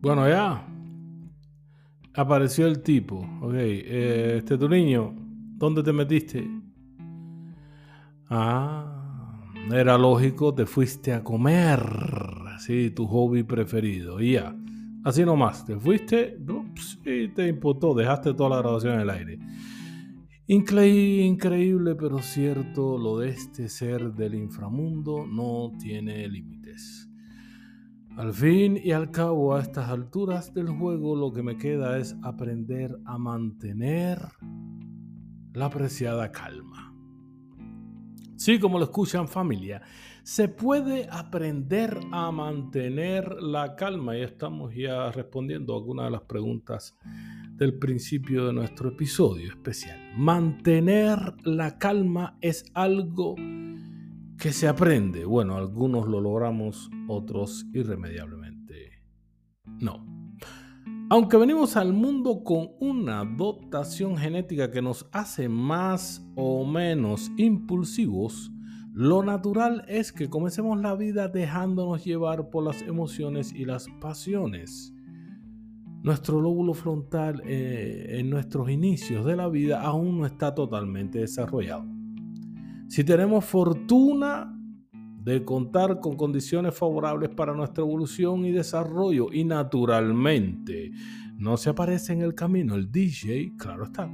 Bueno, 0.00 0.28
ya. 0.28 0.66
Apareció 2.14 2.66
el 2.66 2.82
tipo. 2.82 3.18
Ok. 3.42 3.54
Eh, 3.54 4.34
este 4.38 4.58
tu 4.58 4.68
niño. 4.68 5.14
¿Dónde 5.56 5.82
te 5.82 5.92
metiste? 5.92 6.48
Ah. 8.28 9.00
Era 9.72 9.96
lógico, 9.96 10.54
te 10.54 10.66
fuiste 10.66 11.12
a 11.12 11.22
comer. 11.22 11.80
Sí, 12.58 12.90
tu 12.90 13.06
hobby 13.06 13.42
preferido. 13.42 14.20
Y 14.20 14.32
ya. 14.32 14.56
Así 15.02 15.24
nomás, 15.24 15.64
te 15.64 15.78
fuiste 15.78 16.36
y 17.06 17.28
te 17.28 17.48
imputó, 17.48 17.94
dejaste 17.94 18.34
toda 18.34 18.50
la 18.50 18.58
grabación 18.58 18.94
en 18.94 19.00
el 19.00 19.10
aire. 19.10 19.38
increíble, 20.46 21.94
pero 21.94 22.18
cierto, 22.18 22.98
lo 22.98 23.18
de 23.18 23.30
este 23.30 23.68
ser 23.70 24.12
del 24.12 24.34
inframundo 24.34 25.26
no 25.26 25.72
tiene 25.78 26.28
límites. 26.28 26.59
Al 28.16 28.34
fin 28.34 28.78
y 28.82 28.92
al 28.92 29.10
cabo, 29.10 29.54
a 29.54 29.60
estas 29.60 29.88
alturas 29.88 30.52
del 30.52 30.68
juego, 30.68 31.16
lo 31.16 31.32
que 31.32 31.42
me 31.42 31.56
queda 31.56 31.98
es 31.98 32.16
aprender 32.22 32.96
a 33.06 33.18
mantener 33.18 34.18
la 35.52 35.66
apreciada 35.66 36.30
calma. 36.30 36.94
Sí, 38.36 38.58
como 38.58 38.78
lo 38.78 38.84
escuchan 38.84 39.28
familia, 39.28 39.82
se 40.22 40.48
puede 40.48 41.08
aprender 41.10 42.00
a 42.10 42.30
mantener 42.30 43.36
la 43.42 43.76
calma 43.76 44.16
y 44.16 44.22
estamos 44.22 44.74
ya 44.74 45.10
respondiendo 45.12 45.74
a 45.74 45.76
algunas 45.76 46.06
de 46.06 46.10
las 46.10 46.22
preguntas 46.22 46.96
del 47.52 47.78
principio 47.78 48.46
de 48.46 48.52
nuestro 48.54 48.90
episodio 48.90 49.48
especial. 49.50 49.98
Mantener 50.16 51.18
la 51.44 51.78
calma 51.78 52.38
es 52.40 52.64
algo 52.74 53.36
que 54.40 54.52
se 54.52 54.66
aprende. 54.66 55.24
Bueno, 55.24 55.56
algunos 55.56 56.08
lo 56.08 56.20
logramos, 56.20 56.90
otros 57.08 57.66
irremediablemente 57.72 58.50
no. 59.78 60.04
Aunque 61.08 61.36
venimos 61.36 61.76
al 61.76 61.92
mundo 61.92 62.44
con 62.44 62.70
una 62.78 63.24
dotación 63.24 64.16
genética 64.16 64.70
que 64.70 64.80
nos 64.80 65.08
hace 65.12 65.48
más 65.48 66.24
o 66.36 66.64
menos 66.64 67.32
impulsivos, 67.36 68.52
lo 68.92 69.22
natural 69.22 69.84
es 69.88 70.12
que 70.12 70.28
comencemos 70.28 70.80
la 70.80 70.94
vida 70.94 71.28
dejándonos 71.28 72.04
llevar 72.04 72.48
por 72.50 72.64
las 72.64 72.82
emociones 72.82 73.52
y 73.52 73.64
las 73.64 73.88
pasiones. 74.00 74.94
Nuestro 76.02 76.40
lóbulo 76.40 76.74
frontal 76.74 77.42
eh, 77.44 78.18
en 78.18 78.30
nuestros 78.30 78.70
inicios 78.70 79.24
de 79.26 79.36
la 79.36 79.48
vida 79.48 79.82
aún 79.82 80.18
no 80.18 80.26
está 80.26 80.54
totalmente 80.54 81.18
desarrollado. 81.18 81.99
Si 82.90 83.04
tenemos 83.04 83.44
fortuna 83.44 84.52
de 85.22 85.44
contar 85.44 86.00
con 86.00 86.16
condiciones 86.16 86.74
favorables 86.74 87.28
para 87.28 87.54
nuestra 87.54 87.84
evolución 87.84 88.44
y 88.44 88.50
desarrollo 88.50 89.32
y 89.32 89.44
naturalmente 89.44 90.90
no 91.36 91.56
se 91.56 91.70
aparece 91.70 92.14
en 92.14 92.22
el 92.22 92.34
camino 92.34 92.74
el 92.74 92.90
DJ, 92.90 93.52
claro 93.56 93.84
está. 93.84 94.10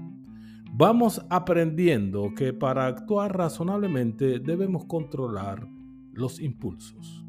Vamos 0.74 1.24
aprendiendo 1.30 2.34
que 2.36 2.52
para 2.52 2.86
actuar 2.86 3.34
razonablemente 3.34 4.40
debemos 4.40 4.84
controlar 4.84 5.66
los 6.12 6.38
impulsos. 6.38 7.24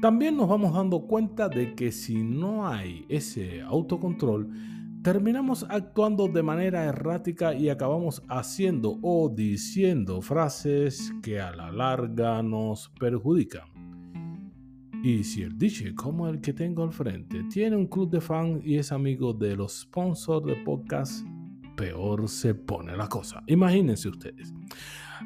También 0.00 0.36
nos 0.36 0.48
vamos 0.48 0.74
dando 0.74 1.08
cuenta 1.08 1.48
de 1.48 1.74
que 1.74 1.90
si 1.90 2.22
no 2.22 2.68
hay 2.68 3.04
ese 3.08 3.62
autocontrol, 3.62 4.48
terminamos 5.04 5.66
actuando 5.68 6.28
de 6.28 6.42
manera 6.42 6.84
errática 6.84 7.52
y 7.52 7.68
acabamos 7.68 8.22
haciendo 8.26 8.98
o 9.02 9.28
diciendo 9.28 10.22
frases 10.22 11.12
que 11.22 11.38
a 11.38 11.54
la 11.54 11.70
larga 11.70 12.42
nos 12.42 12.88
perjudican. 12.98 13.68
Y 15.02 15.22
si 15.22 15.42
el 15.42 15.58
DJ 15.58 15.94
como 15.94 16.26
el 16.26 16.40
que 16.40 16.54
tengo 16.54 16.82
al 16.82 16.90
frente 16.90 17.44
tiene 17.52 17.76
un 17.76 17.86
club 17.86 18.08
de 18.08 18.22
fans 18.22 18.64
y 18.64 18.78
es 18.78 18.92
amigo 18.92 19.34
de 19.34 19.54
los 19.54 19.80
sponsors 19.80 20.46
de 20.46 20.56
podcast, 20.64 21.26
peor 21.76 22.26
se 22.26 22.54
pone 22.54 22.96
la 22.96 23.06
cosa. 23.06 23.42
Imagínense 23.46 24.08
ustedes. 24.08 24.54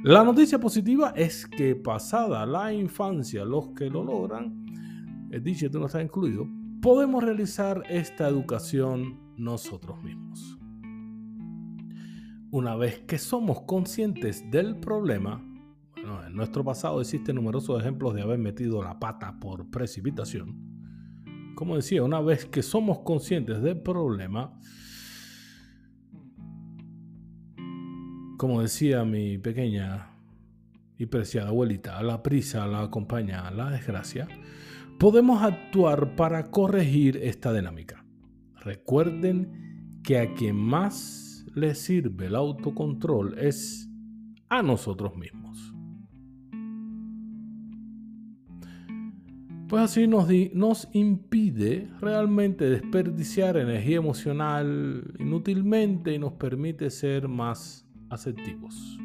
La 0.02 0.24
noticia 0.24 0.58
positiva 0.58 1.12
es 1.14 1.46
que 1.46 1.76
pasada 1.76 2.44
la 2.46 2.72
infancia, 2.72 3.44
los 3.44 3.68
que 3.68 3.88
lo 3.88 4.02
logran, 4.02 4.66
el 5.30 5.40
DJ 5.40 5.68
no 5.70 5.86
está 5.86 6.02
incluido, 6.02 6.48
podemos 6.82 7.22
realizar 7.22 7.84
esta 7.88 8.26
educación 8.26 9.27
nosotros 9.38 10.02
mismos. 10.02 10.58
Una 12.50 12.76
vez 12.76 13.00
que 13.00 13.18
somos 13.18 13.62
conscientes 13.62 14.50
del 14.50 14.76
problema, 14.76 15.44
en 16.26 16.34
nuestro 16.34 16.64
pasado 16.64 17.00
existen 17.00 17.36
numerosos 17.36 17.80
ejemplos 17.80 18.14
de 18.14 18.22
haber 18.22 18.38
metido 18.38 18.82
la 18.82 18.98
pata 18.98 19.38
por 19.38 19.70
precipitación. 19.70 20.56
Como 21.54 21.76
decía, 21.76 22.02
una 22.02 22.20
vez 22.20 22.46
que 22.46 22.62
somos 22.62 23.00
conscientes 23.00 23.62
del 23.62 23.80
problema, 23.80 24.58
como 28.38 28.62
decía 28.62 29.04
mi 29.04 29.36
pequeña 29.38 30.12
y 30.96 31.06
preciada 31.06 31.48
abuelita, 31.48 31.98
a 31.98 32.02
la 32.02 32.22
prisa 32.22 32.66
la 32.66 32.82
acompaña 32.82 33.50
la 33.50 33.70
desgracia, 33.70 34.28
podemos 34.98 35.42
actuar 35.42 36.16
para 36.16 36.50
corregir 36.50 37.18
esta 37.18 37.52
dinámica. 37.52 38.07
Recuerden 38.64 40.00
que 40.02 40.18
a 40.18 40.34
quien 40.34 40.56
más 40.56 41.46
le 41.54 41.74
sirve 41.74 42.26
el 42.26 42.34
autocontrol 42.34 43.38
es 43.38 43.90
a 44.48 44.62
nosotros 44.62 45.16
mismos. 45.16 45.74
Pues 49.68 49.82
así 49.82 50.06
nos, 50.06 50.28
nos 50.54 50.88
impide 50.94 51.90
realmente 52.00 52.70
desperdiciar 52.70 53.58
energía 53.58 53.98
emocional 53.98 55.14
inútilmente 55.18 56.14
y 56.14 56.18
nos 56.18 56.32
permite 56.32 56.88
ser 56.88 57.28
más 57.28 57.86
asertivos. 58.08 58.98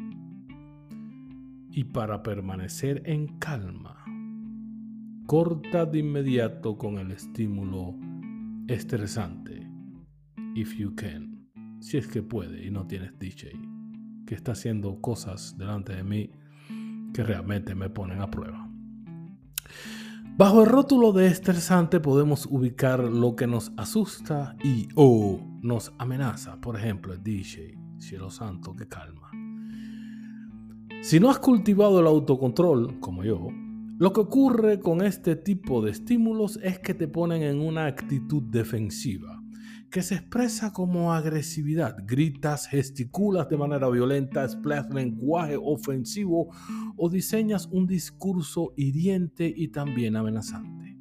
Y 1.70 1.84
para 1.84 2.22
permanecer 2.22 3.02
en 3.04 3.38
calma, 3.38 4.04
corta 5.26 5.84
de 5.84 5.98
inmediato 5.98 6.78
con 6.78 6.96
el 6.96 7.10
estímulo 7.10 7.94
estresante. 8.68 9.68
If 10.54 10.74
you 10.76 10.94
can. 10.94 11.48
Si 11.80 11.98
es 11.98 12.06
que 12.06 12.22
puede 12.22 12.64
y 12.64 12.70
no 12.70 12.86
tienes 12.86 13.18
DJ. 13.18 13.52
Que 14.26 14.34
está 14.34 14.52
haciendo 14.52 15.00
cosas 15.00 15.56
delante 15.58 15.94
de 15.94 16.02
mí 16.02 16.30
que 17.12 17.22
realmente 17.22 17.74
me 17.74 17.90
ponen 17.90 18.20
a 18.20 18.30
prueba. 18.30 18.68
Bajo 20.36 20.62
el 20.62 20.68
rótulo 20.68 21.12
de 21.12 21.28
estresante 21.28 22.00
podemos 22.00 22.46
ubicar 22.46 23.00
lo 23.04 23.36
que 23.36 23.46
nos 23.46 23.72
asusta 23.76 24.56
y 24.64 24.88
o 24.96 25.40
nos 25.62 25.92
amenaza. 25.98 26.60
Por 26.60 26.76
ejemplo, 26.76 27.12
el 27.12 27.22
DJ, 27.22 27.78
cielo 27.98 28.30
santo, 28.30 28.74
que 28.74 28.88
calma. 28.88 29.30
Si 31.02 31.20
no 31.20 31.30
has 31.30 31.38
cultivado 31.38 32.00
el 32.00 32.06
autocontrol, 32.06 32.98
como 32.98 33.22
yo, 33.22 33.48
lo 33.96 34.12
que 34.12 34.20
ocurre 34.20 34.80
con 34.80 35.02
este 35.02 35.36
tipo 35.36 35.80
de 35.80 35.92
estímulos 35.92 36.58
es 36.62 36.80
que 36.80 36.94
te 36.94 37.06
ponen 37.06 37.42
en 37.42 37.60
una 37.60 37.86
actitud 37.86 38.42
defensiva, 38.42 39.40
que 39.88 40.02
se 40.02 40.16
expresa 40.16 40.72
como 40.72 41.12
agresividad. 41.12 41.96
Gritas, 42.04 42.66
gesticulas 42.66 43.48
de 43.48 43.56
manera 43.56 43.88
violenta, 43.88 44.44
empleas 44.44 44.92
lenguaje 44.92 45.56
ofensivo 45.56 46.48
o 46.96 47.08
diseñas 47.08 47.68
un 47.70 47.86
discurso 47.86 48.72
hiriente 48.76 49.52
y 49.54 49.68
también 49.68 50.16
amenazante. 50.16 50.98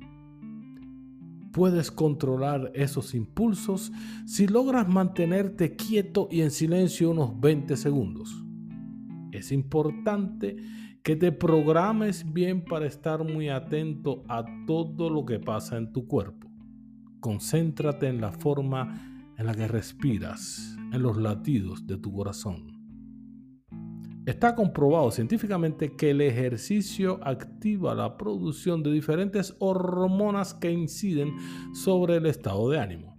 Puedes 1.52 1.90
controlar 1.90 2.72
esos 2.76 3.16
impulsos 3.16 3.92
si 4.28 4.46
logras 4.46 4.88
mantenerte 4.88 5.76
quieto 5.76 6.28
y 6.30 6.42
en 6.42 6.52
silencio 6.52 7.10
unos 7.10 7.40
20 7.40 7.76
segundos. 7.76 8.44
Es 9.32 9.52
importante 9.52 10.58
que 11.04 11.18
te 11.18 11.34
programes 11.34 12.32
bien 12.32 12.64
para 12.64 12.88
estar 12.88 13.26
muy 13.26 13.50
atento 13.50 14.24
a 14.30 14.46
todo 14.66 15.10
lo 15.10 15.26
que 15.26 15.38
pasa 15.38 15.76
en 15.78 15.92
tu 15.92 16.08
cuerpo. 16.08 16.50
Concéntrate 17.20 18.08
en 18.08 18.22
la 18.22 18.32
forma 18.32 19.34
en 19.38 19.46
la 19.46 19.54
que 19.54 19.68
respiras, 19.68 20.78
en 20.94 21.02
los 21.02 21.18
latidos 21.18 21.86
de 21.86 21.98
tu 21.98 22.14
corazón. 22.14 22.72
Está 24.26 24.56
comprobado 24.56 25.12
científicamente 25.12 25.98
que 25.98 26.12
el 26.12 26.22
ejercicio 26.22 27.20
activa 27.22 27.94
la 27.94 28.18
producción 28.18 28.82
de 28.82 28.94
diferentes 28.94 29.58
hormonas 29.60 30.54
que 30.54 30.72
inciden 30.72 31.36
sobre 31.74 32.16
el 32.16 32.28
estado 32.28 32.70
de 32.70 32.80
ánimo. 32.80 33.18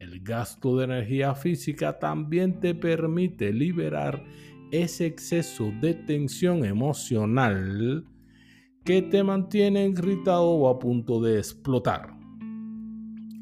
El 0.00 0.20
gasto 0.24 0.76
de 0.76 0.86
energía 0.86 1.36
física 1.36 2.00
también 2.00 2.58
te 2.58 2.74
permite 2.74 3.52
liberar 3.52 4.24
ese 4.72 5.04
exceso 5.04 5.70
de 5.82 5.92
tensión 5.92 6.64
emocional 6.64 8.06
que 8.84 9.02
te 9.02 9.22
mantiene 9.22 9.86
irritado 9.86 10.48
o 10.48 10.68
a 10.68 10.78
punto 10.78 11.20
de 11.20 11.38
explotar. 11.38 12.16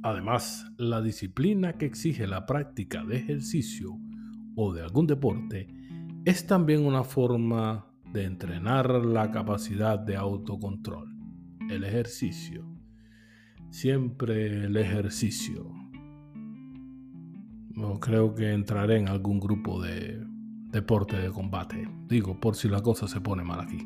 Además, 0.03 0.66
la 0.77 1.01
disciplina 1.01 1.75
que 1.75 1.87
exige 1.87 2.27
la 2.27 2.47
práctica 2.47 3.05
de 3.05 3.16
ejercicio 3.19 3.97
o 4.57 4.75
de 4.75 4.83
algún 4.83 5.07
deporte 5.07 5.69
es 6.25 6.47
también 6.47 6.85
una 6.85 7.05
forma 7.05 7.87
de 8.12 8.25
entrenar 8.25 8.90
la 8.90 9.31
capacidad 9.31 10.01
de 10.01 10.16
autocontrol. 10.16 11.14
El 11.71 11.85
ejercicio. 11.85 12.66
Siempre 13.71 14.64
el 14.64 14.77
ejercicio. 14.77 15.71
No 17.71 18.01
creo 18.01 18.35
que 18.35 18.53
entraré 18.53 18.99
en 18.99 19.09
algún 19.09 19.38
grupo 19.38 19.81
de 19.81 20.30
deporte 20.70 21.16
de 21.16 21.30
combate. 21.30 21.88
Digo, 22.09 22.38
por 22.38 22.56
si 22.56 22.68
la 22.68 22.80
cosa 22.80 23.09
se 23.09 23.20
pone 23.20 23.42
mal 23.42 23.61
aquí. 23.61 23.78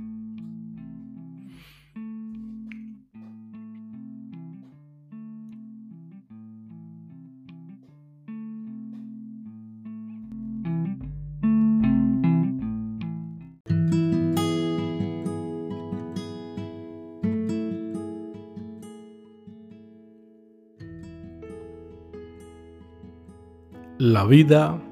La 23.99 24.27
vida 24.27 24.84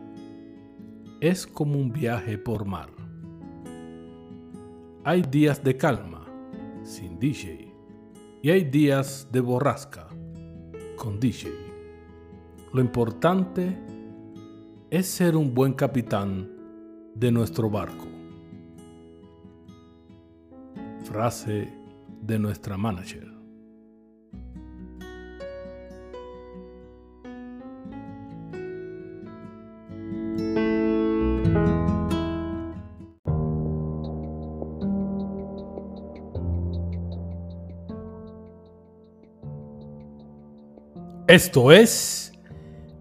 es 1.23 1.47
como 1.47 1.79
un 1.79 1.93
viaje 1.93 2.37
por 2.37 2.65
mar. 2.65 2.89
Hay 5.05 5.23
días 5.23 5.63
de 5.63 5.77
calma, 5.77 6.27
sin 6.83 7.17
DJ, 7.21 7.73
y 8.43 8.51
hay 8.51 8.65
días 8.65 9.29
de 9.31 9.39
borrasca, 9.39 10.09
con 10.97 11.21
DJ. 11.21 11.49
Lo 12.73 12.81
importante 12.81 13.79
es 14.91 15.07
ser 15.07 15.37
un 15.37 15.55
buen 15.55 15.75
capitán 15.75 16.51
de 17.15 17.31
nuestro 17.31 17.71
barco. 17.71 18.09
Frase 21.05 21.73
de 22.21 22.37
nuestra 22.41 22.77
manager. 22.77 23.32
Esto 41.33 41.73
es 41.73 42.31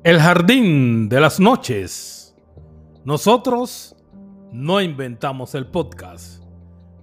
El 0.06 0.18
Jardín 0.18 1.10
de 1.10 1.20
las 1.20 1.38
Noches. 1.38 2.34
Nosotros 3.04 3.94
no 4.54 4.80
inventamos 4.80 5.54
el 5.54 5.68
podcast, 5.68 6.42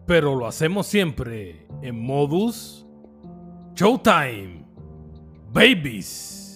pero 0.07 0.35
lo 0.35 0.47
hacemos 0.47 0.87
siempre 0.87 1.67
en 1.83 2.03
modus 2.03 2.87
Showtime. 3.75 4.65
Babies. 5.53 6.48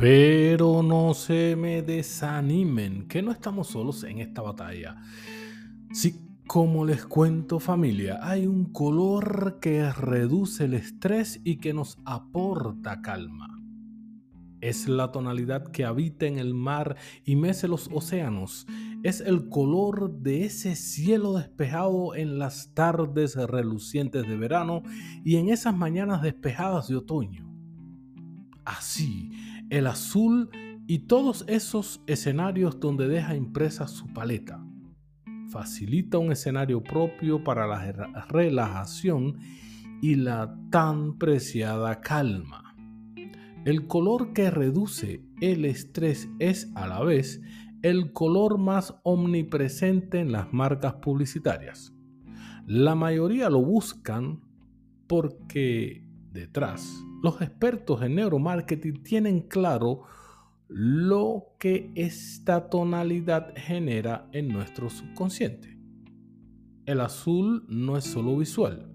Pero 0.00 0.82
no 0.82 1.12
se 1.12 1.56
me 1.56 1.82
desanimen, 1.82 3.06
que 3.06 3.20
no 3.20 3.32
estamos 3.32 3.66
solos 3.66 4.02
en 4.04 4.20
esta 4.20 4.40
batalla. 4.40 4.96
Sí, 5.92 6.18
como 6.46 6.86
les 6.86 7.04
cuento 7.04 7.60
familia, 7.60 8.18
hay 8.22 8.46
un 8.46 8.72
color 8.72 9.58
que 9.60 9.92
reduce 9.92 10.64
el 10.64 10.72
estrés 10.72 11.42
y 11.44 11.56
que 11.56 11.74
nos 11.74 11.98
aporta 12.06 13.02
calma. 13.02 13.48
Es 14.62 14.88
la 14.88 15.12
tonalidad 15.12 15.70
que 15.70 15.84
habita 15.84 16.24
en 16.24 16.38
el 16.38 16.54
mar 16.54 16.96
y 17.26 17.36
mece 17.36 17.68
los 17.68 17.90
océanos. 17.92 18.66
Es 19.02 19.20
el 19.20 19.50
color 19.50 20.22
de 20.22 20.46
ese 20.46 20.76
cielo 20.76 21.34
despejado 21.34 22.14
en 22.14 22.38
las 22.38 22.72
tardes 22.72 23.36
relucientes 23.36 24.26
de 24.26 24.36
verano 24.38 24.82
y 25.26 25.36
en 25.36 25.50
esas 25.50 25.76
mañanas 25.76 26.22
despejadas 26.22 26.88
de 26.88 26.96
otoño. 26.96 27.46
Así 28.64 29.30
el 29.70 29.86
azul 29.86 30.50
y 30.86 31.06
todos 31.06 31.44
esos 31.48 32.02
escenarios 32.06 32.80
donde 32.80 33.08
deja 33.08 33.36
impresa 33.36 33.86
su 33.86 34.12
paleta. 34.12 34.62
Facilita 35.50 36.18
un 36.18 36.32
escenario 36.32 36.82
propio 36.82 37.42
para 37.42 37.66
la 37.66 37.92
relajación 38.28 39.38
y 40.02 40.16
la 40.16 40.56
tan 40.70 41.16
preciada 41.18 42.00
calma. 42.00 42.74
El 43.64 43.86
color 43.86 44.32
que 44.32 44.50
reduce 44.50 45.22
el 45.40 45.64
estrés 45.64 46.28
es 46.38 46.72
a 46.74 46.86
la 46.86 47.02
vez 47.02 47.40
el 47.82 48.12
color 48.12 48.58
más 48.58 48.94
omnipresente 49.04 50.20
en 50.20 50.32
las 50.32 50.52
marcas 50.52 50.94
publicitarias. 50.94 51.94
La 52.66 52.94
mayoría 52.94 53.48
lo 53.48 53.62
buscan 53.62 54.40
porque 55.06 56.04
detrás 56.32 57.04
los 57.22 57.40
expertos 57.42 58.02
en 58.02 58.14
neuromarketing 58.14 59.02
tienen 59.02 59.40
claro 59.40 60.04
lo 60.68 61.56
que 61.58 61.90
esta 61.94 62.70
tonalidad 62.70 63.52
genera 63.56 64.28
en 64.32 64.48
nuestro 64.48 64.88
subconsciente. 64.88 65.78
El 66.86 67.00
azul 67.00 67.66
no 67.68 67.96
es 67.96 68.04
solo 68.04 68.38
visual, 68.38 68.90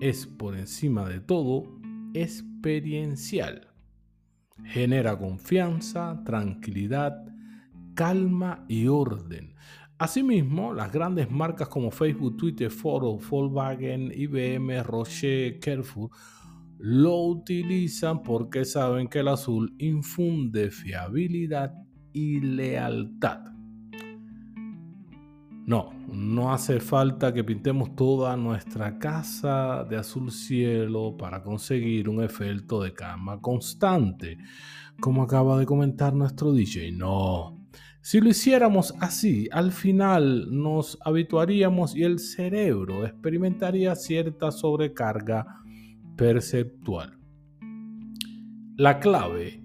es 0.00 0.26
por 0.26 0.56
encima 0.56 1.06
de 1.08 1.20
todo 1.20 1.80
experiencial. 2.14 3.68
Genera 4.64 5.18
confianza, 5.18 6.22
tranquilidad, 6.24 7.26
calma 7.94 8.64
y 8.68 8.86
orden. 8.86 9.54
Asimismo, 9.98 10.72
las 10.72 10.92
grandes 10.92 11.30
marcas 11.30 11.68
como 11.68 11.90
Facebook, 11.90 12.36
Twitter, 12.36 12.70
Ford, 12.70 13.20
Volkswagen, 13.28 14.10
IBM, 14.14 14.82
Roche, 14.82 15.58
Carrefour 15.60 16.10
lo 16.78 17.22
utilizan 17.22 18.22
porque 18.22 18.64
saben 18.64 19.08
que 19.08 19.20
el 19.20 19.28
azul 19.28 19.74
infunde 19.78 20.70
fiabilidad 20.70 21.74
y 22.12 22.40
lealtad. 22.40 23.40
No, 25.66 25.92
no 26.12 26.52
hace 26.52 26.78
falta 26.78 27.32
que 27.32 27.42
pintemos 27.42 27.96
toda 27.96 28.36
nuestra 28.36 28.98
casa 28.98 29.84
de 29.84 29.96
azul 29.96 30.30
cielo 30.30 31.16
para 31.16 31.42
conseguir 31.42 32.08
un 32.10 32.22
efecto 32.22 32.82
de 32.82 32.92
cama 32.92 33.40
constante, 33.40 34.36
como 35.00 35.22
acaba 35.22 35.58
de 35.58 35.64
comentar 35.64 36.12
nuestro 36.12 36.52
DJ. 36.52 36.92
No, 36.92 37.64
si 38.02 38.20
lo 38.20 38.28
hiciéramos 38.28 38.94
así, 39.00 39.48
al 39.50 39.72
final 39.72 40.48
nos 40.50 40.98
habituaríamos 41.00 41.96
y 41.96 42.02
el 42.02 42.18
cerebro 42.18 43.06
experimentaría 43.06 43.94
cierta 43.94 44.52
sobrecarga 44.52 45.63
perceptual. 46.16 47.18
La 48.76 48.98
clave, 48.98 49.62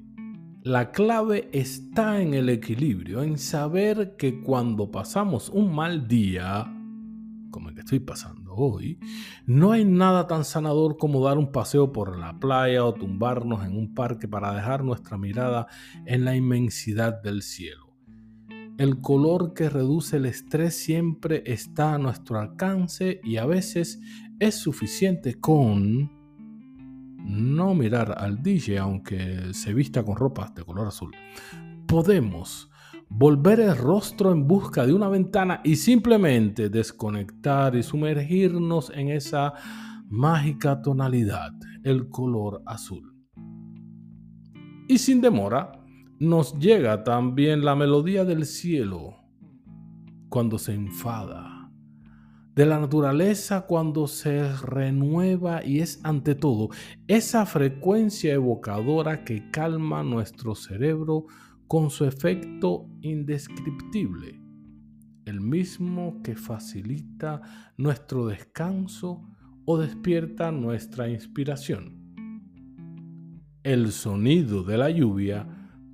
la 0.63 0.91
clave 0.91 1.49
está 1.51 2.21
en 2.21 2.33
el 2.33 2.49
equilibrio, 2.49 3.23
en 3.23 3.37
saber 3.37 4.15
que 4.17 4.41
cuando 4.41 4.91
pasamos 4.91 5.49
un 5.49 5.73
mal 5.73 6.07
día, 6.07 6.71
como 7.49 7.69
el 7.69 7.75
que 7.75 7.81
estoy 7.81 7.99
pasando 7.99 8.53
hoy, 8.53 8.99
no 9.45 9.71
hay 9.71 9.85
nada 9.85 10.27
tan 10.27 10.43
sanador 10.43 10.97
como 10.97 11.23
dar 11.23 11.37
un 11.37 11.51
paseo 11.51 11.91
por 11.91 12.17
la 12.17 12.39
playa 12.39 12.85
o 12.85 12.93
tumbarnos 12.93 13.65
en 13.65 13.75
un 13.75 13.93
parque 13.93 14.27
para 14.27 14.53
dejar 14.53 14.83
nuestra 14.83 15.17
mirada 15.17 15.67
en 16.05 16.25
la 16.25 16.35
inmensidad 16.35 17.21
del 17.21 17.41
cielo. 17.41 17.95
El 18.77 19.01
color 19.01 19.53
que 19.53 19.69
reduce 19.69 20.17
el 20.17 20.25
estrés 20.25 20.75
siempre 20.75 21.43
está 21.45 21.95
a 21.95 21.97
nuestro 21.97 22.39
alcance 22.39 23.19
y 23.23 23.37
a 23.37 23.45
veces 23.45 23.99
es 24.39 24.55
suficiente 24.55 25.39
con 25.39 26.18
no 27.25 27.73
mirar 27.73 28.15
al 28.17 28.41
DJ 28.41 28.79
aunque 28.79 29.53
se 29.53 29.73
vista 29.73 30.03
con 30.03 30.15
ropas 30.15 30.53
de 30.55 30.63
color 30.63 30.87
azul. 30.87 31.15
Podemos 31.87 32.69
volver 33.09 33.59
el 33.59 33.75
rostro 33.75 34.31
en 34.31 34.47
busca 34.47 34.85
de 34.85 34.93
una 34.93 35.09
ventana 35.09 35.61
y 35.63 35.75
simplemente 35.75 36.69
desconectar 36.69 37.75
y 37.75 37.83
sumergirnos 37.83 38.91
en 38.91 39.09
esa 39.09 39.53
mágica 40.07 40.81
tonalidad, 40.81 41.51
el 41.83 42.09
color 42.09 42.61
azul. 42.65 43.15
Y 44.87 44.97
sin 44.97 45.21
demora, 45.21 45.71
nos 46.19 46.57
llega 46.59 47.03
también 47.03 47.63
la 47.63 47.75
melodía 47.75 48.25
del 48.25 48.45
cielo 48.45 49.15
cuando 50.29 50.57
se 50.57 50.73
enfada 50.73 51.58
de 52.59 52.65
la 52.65 52.77
naturaleza 52.77 53.61
cuando 53.61 54.05
se 54.05 54.51
renueva 54.57 55.63
y 55.65 55.79
es 55.79 56.01
ante 56.03 56.35
todo 56.35 56.67
esa 57.07 57.45
frecuencia 57.45 58.33
evocadora 58.33 59.23
que 59.23 59.49
calma 59.49 60.03
nuestro 60.03 60.55
cerebro 60.55 61.23
con 61.69 61.89
su 61.89 62.03
efecto 62.03 62.89
indescriptible, 62.99 64.41
el 65.23 65.39
mismo 65.39 66.21
que 66.21 66.35
facilita 66.35 67.41
nuestro 67.77 68.27
descanso 68.27 69.21
o 69.63 69.77
despierta 69.77 70.51
nuestra 70.51 71.07
inspiración. 71.07 72.11
El 73.63 73.93
sonido 73.93 74.63
de 74.63 74.77
la 74.77 74.89
lluvia 74.89 75.47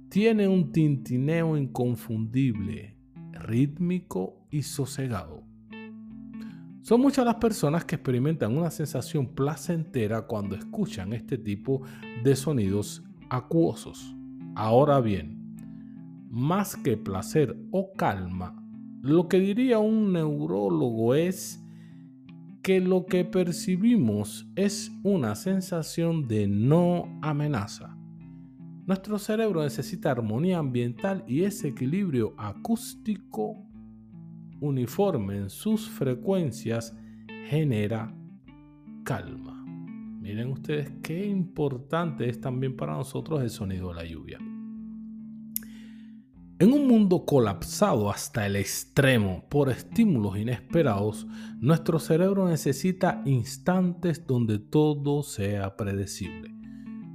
tiene 0.10 0.47
un 0.47 0.71
tintineo 0.71 1.58
inconfundible, 1.58 2.97
rítmico 3.34 4.47
y 4.49 4.63
sosegado 4.63 5.44
son 6.86 7.02
muchas 7.02 7.26
las 7.26 7.38
personas 7.38 7.84
que 7.84 7.95
experimentan 7.95 8.56
una 8.56 8.69
sensación 8.69 9.26
placentera 9.26 10.28
cuando 10.28 10.56
escuchan 10.56 11.13
este 11.13 11.36
tipo 11.36 11.82
de 12.24 12.36
sonidos 12.36 13.04
acuosos. 13.28 14.15
Ahora 14.54 15.02
bien, 15.02 15.56
más 16.30 16.76
que 16.76 16.95
placer 16.95 17.58
o 17.71 17.91
calma, 17.93 18.63
lo 19.02 19.28
que 19.28 19.39
diría 19.39 19.80
un 19.80 20.13
neurólogo 20.13 21.15
es 21.15 21.60
que 22.62 22.80
lo 22.80 23.08
que 23.08 23.26
percibimos 23.26 24.48
es 24.56 24.91
una 25.02 25.34
sensación 25.34 26.28
de 26.28 26.48
no 26.48 27.17
amenaza. 27.24 27.98
Nuestro 28.86 29.17
cerebro 29.17 29.63
necesita 29.63 30.12
armonía 30.12 30.60
ambiental 30.60 31.24
y 31.26 31.45
ese 31.45 31.69
equilibrio 31.69 32.36
acústico 32.38 33.65
uniforme 34.59 35.37
en 35.37 35.49
sus 35.49 35.89
frecuencias 35.89 36.95
genera 37.47 38.13
calma. 39.03 39.63
Miren 40.21 40.51
ustedes 40.51 40.91
qué 41.03 41.25
importante 41.27 42.27
es 42.27 42.41
también 42.41 42.75
para 42.75 42.93
nosotros 42.93 43.41
el 43.41 43.49
sonido 43.49 43.89
de 43.89 43.95
la 43.95 44.05
lluvia. 44.05 44.39
En 46.57 46.71
un 46.71 46.87
mundo 46.87 47.25
colapsado 47.25 48.09
hasta 48.09 48.45
el 48.45 48.55
extremo 48.55 49.43
por 49.49 49.69
estímulos 49.69 50.37
inesperados, 50.37 51.27
nuestro 51.59 51.99
cerebro 51.99 52.47
necesita 52.47 53.21
instantes 53.25 54.25
donde 54.25 54.59
todo 54.59 55.21
sea 55.21 55.75
predecible. 55.75 56.55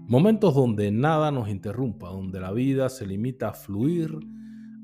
Momentos 0.06 0.54
donde 0.54 0.90
nada 0.90 1.30
nos 1.30 1.48
interrumpa, 1.48 2.10
donde 2.10 2.38
la 2.38 2.52
vida 2.52 2.90
se 2.90 3.06
limita 3.06 3.48
a 3.48 3.54
fluir, 3.54 4.18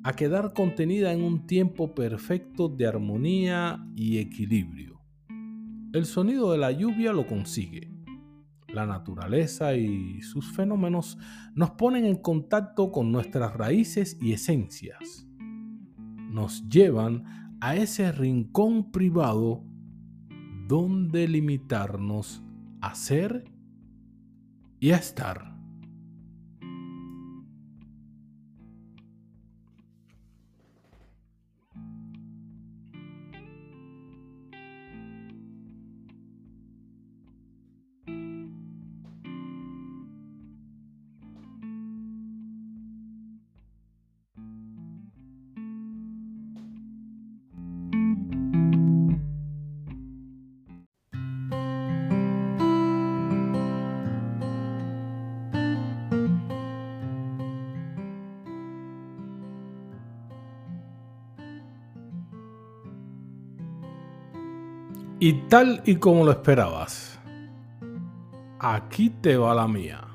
a 0.07 0.13
quedar 0.13 0.53
contenida 0.53 1.13
en 1.13 1.21
un 1.21 1.49
tiempo 1.49 1.93
perfecto 1.93 2.69
de 2.69 2.87
armonía 2.87 3.85
y 3.97 4.19
equilibrio. 4.19 5.01
El 5.93 6.05
sonido 6.05 6.53
de 6.53 6.59
la 6.59 6.71
lluvia 6.71 7.13
lo 7.13 7.27
consigue 7.27 7.91
la 8.69 8.87
naturaleza 8.87 9.75
y 9.75 10.23
sus 10.23 10.53
fenómenos 10.53 11.19
nos 11.57 11.73
ponen 11.73 12.05
en 12.05 12.15
contacto 12.19 12.93
con 12.93 13.11
nuestras 13.11 13.53
raíces 13.55 14.17
y 14.21 14.33
esencias. 14.33 15.27
Nos 16.31 16.69
llevan 16.69 17.59
a 17.61 17.75
ese 17.75 18.13
rincón 18.13 18.93
privado 18.93 19.65
donde 20.69 21.27
limitarnos 21.27 22.45
a 22.81 22.95
ser 22.95 23.51
y 24.79 24.93
a 24.93 24.99
estar. 24.99 25.56
Y 65.27 65.33
tal 65.49 65.83
y 65.85 65.97
como 65.97 66.25
lo 66.25 66.31
esperabas, 66.31 67.19
aquí 68.61 69.11
te 69.11 69.37
va 69.37 69.57
la 69.57 69.67
mía. 69.67 70.07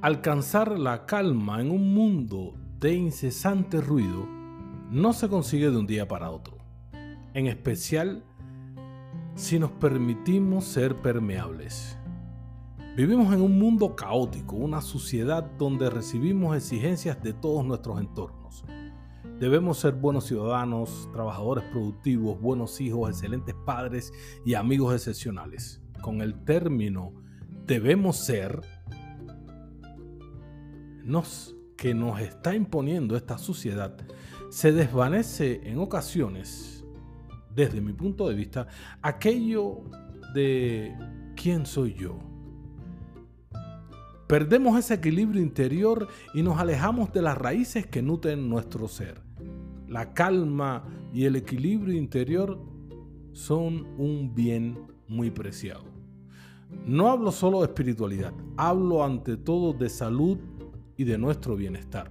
Alcanzar 0.00 0.78
la 0.78 1.06
calma 1.06 1.60
en 1.60 1.72
un 1.72 1.92
mundo 1.92 2.54
de 2.78 2.94
incesante 2.94 3.80
ruido 3.80 4.28
no 4.92 5.12
se 5.12 5.28
consigue 5.28 5.70
de 5.70 5.76
un 5.76 5.88
día 5.88 6.06
para 6.06 6.30
otro, 6.30 6.58
en 7.34 7.48
especial 7.48 8.22
si 9.34 9.58
nos 9.58 9.72
permitimos 9.72 10.64
ser 10.64 10.94
permeables. 11.02 11.98
Vivimos 12.96 13.34
en 13.34 13.42
un 13.42 13.58
mundo 13.58 13.96
caótico, 13.96 14.54
una 14.54 14.80
sociedad 14.80 15.42
donde 15.58 15.90
recibimos 15.90 16.56
exigencias 16.56 17.20
de 17.24 17.32
todos 17.32 17.64
nuestros 17.64 17.98
entornos 17.98 18.45
Debemos 19.38 19.78
ser 19.78 19.92
buenos 19.92 20.24
ciudadanos, 20.24 21.10
trabajadores 21.12 21.62
productivos, 21.64 22.40
buenos 22.40 22.80
hijos, 22.80 23.10
excelentes 23.10 23.54
padres 23.66 24.10
y 24.46 24.54
amigos 24.54 24.94
excepcionales. 24.94 25.82
Con 26.00 26.22
el 26.22 26.42
término 26.44 27.12
debemos 27.66 28.16
ser 28.16 28.62
nos, 31.04 31.54
que 31.76 31.92
nos 31.92 32.18
está 32.20 32.54
imponiendo 32.54 33.14
esta 33.14 33.36
sociedad 33.36 33.94
se 34.48 34.72
desvanece 34.72 35.60
en 35.64 35.80
ocasiones, 35.80 36.82
desde 37.54 37.82
mi 37.82 37.92
punto 37.92 38.30
de 38.30 38.34
vista, 38.34 38.68
aquello 39.02 39.82
de 40.32 40.96
quién 41.36 41.66
soy 41.66 41.92
yo. 41.92 42.18
Perdemos 44.28 44.78
ese 44.78 44.94
equilibrio 44.94 45.42
interior 45.42 46.08
y 46.32 46.42
nos 46.42 46.58
alejamos 46.58 47.12
de 47.12 47.20
las 47.20 47.36
raíces 47.36 47.86
que 47.86 48.00
nutren 48.00 48.48
nuestro 48.48 48.88
ser 48.88 49.25
la 49.88 50.12
calma 50.12 50.84
y 51.12 51.24
el 51.24 51.36
equilibrio 51.36 51.96
interior 51.96 52.58
son 53.32 53.86
un 53.98 54.34
bien 54.34 54.78
muy 55.08 55.30
preciado. 55.30 55.84
No 56.84 57.10
hablo 57.10 57.30
solo 57.30 57.60
de 57.60 57.66
espiritualidad, 57.66 58.32
hablo 58.56 59.04
ante 59.04 59.36
todo 59.36 59.72
de 59.72 59.88
salud 59.88 60.38
y 60.96 61.04
de 61.04 61.18
nuestro 61.18 61.56
bienestar. 61.56 62.10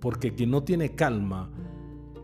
Porque 0.00 0.34
quien 0.34 0.50
no 0.50 0.64
tiene 0.64 0.94
calma 0.94 1.50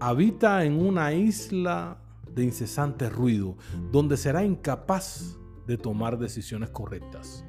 habita 0.00 0.64
en 0.64 0.80
una 0.80 1.12
isla 1.12 2.02
de 2.34 2.44
incesante 2.44 3.08
ruido, 3.10 3.56
donde 3.92 4.16
será 4.16 4.44
incapaz 4.44 5.38
de 5.66 5.76
tomar 5.76 6.18
decisiones 6.18 6.70
correctas. 6.70 7.44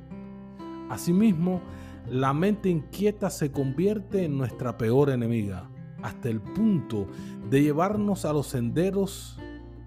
Asimismo, 0.90 1.62
la 2.10 2.34
mente 2.34 2.70
inquieta 2.70 3.30
se 3.30 3.52
convierte 3.52 4.26
en 4.26 4.38
nuestra 4.38 4.78
peor 4.78 5.10
enemiga 5.10 5.71
hasta 6.02 6.30
el 6.30 6.42
punto 6.42 7.08
de 7.50 7.62
llevarnos 7.62 8.26
a 8.26 8.34
los 8.34 8.48
senderos 8.48 9.40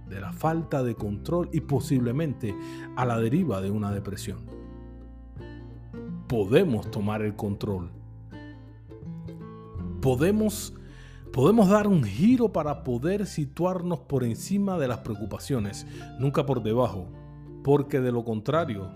de 0.09 0.21
la 0.21 0.33
falta 0.33 0.83
de 0.83 0.95
control 0.95 1.49
y 1.53 1.61
posiblemente 1.61 2.55
a 2.97 3.05
la 3.05 3.19
deriva 3.19 3.61
de 3.61 3.71
una 3.71 3.91
depresión. 3.91 4.39
Podemos 6.29 6.91
tomar 6.91 7.23
el 7.23 7.37
control. 7.37 7.91
Podemos, 10.01 10.75
podemos 11.33 11.69
dar 11.69 11.87
un 11.87 12.05
giro 12.05 12.53
para 12.53 12.85
poder 12.85 13.27
situarnos 13.27 14.01
por 14.01 14.25
encima 14.25 14.79
de 14.79 14.89
las 14.89 14.99
preocupaciones, 14.99 15.87
nunca 16.19 16.45
por 16.45 16.63
debajo, 16.63 17.09
porque 17.63 18.01
de 18.01 18.13
lo 18.13 18.25
contrario, 18.25 18.91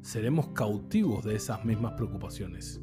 seremos 0.00 0.48
cautivos 0.48 1.24
de 1.24 1.34
esas 1.34 1.64
mismas 1.64 1.92
preocupaciones. 1.92 2.80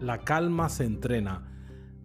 La 0.00 0.18
calma 0.24 0.68
se 0.68 0.84
entrena, 0.84 1.51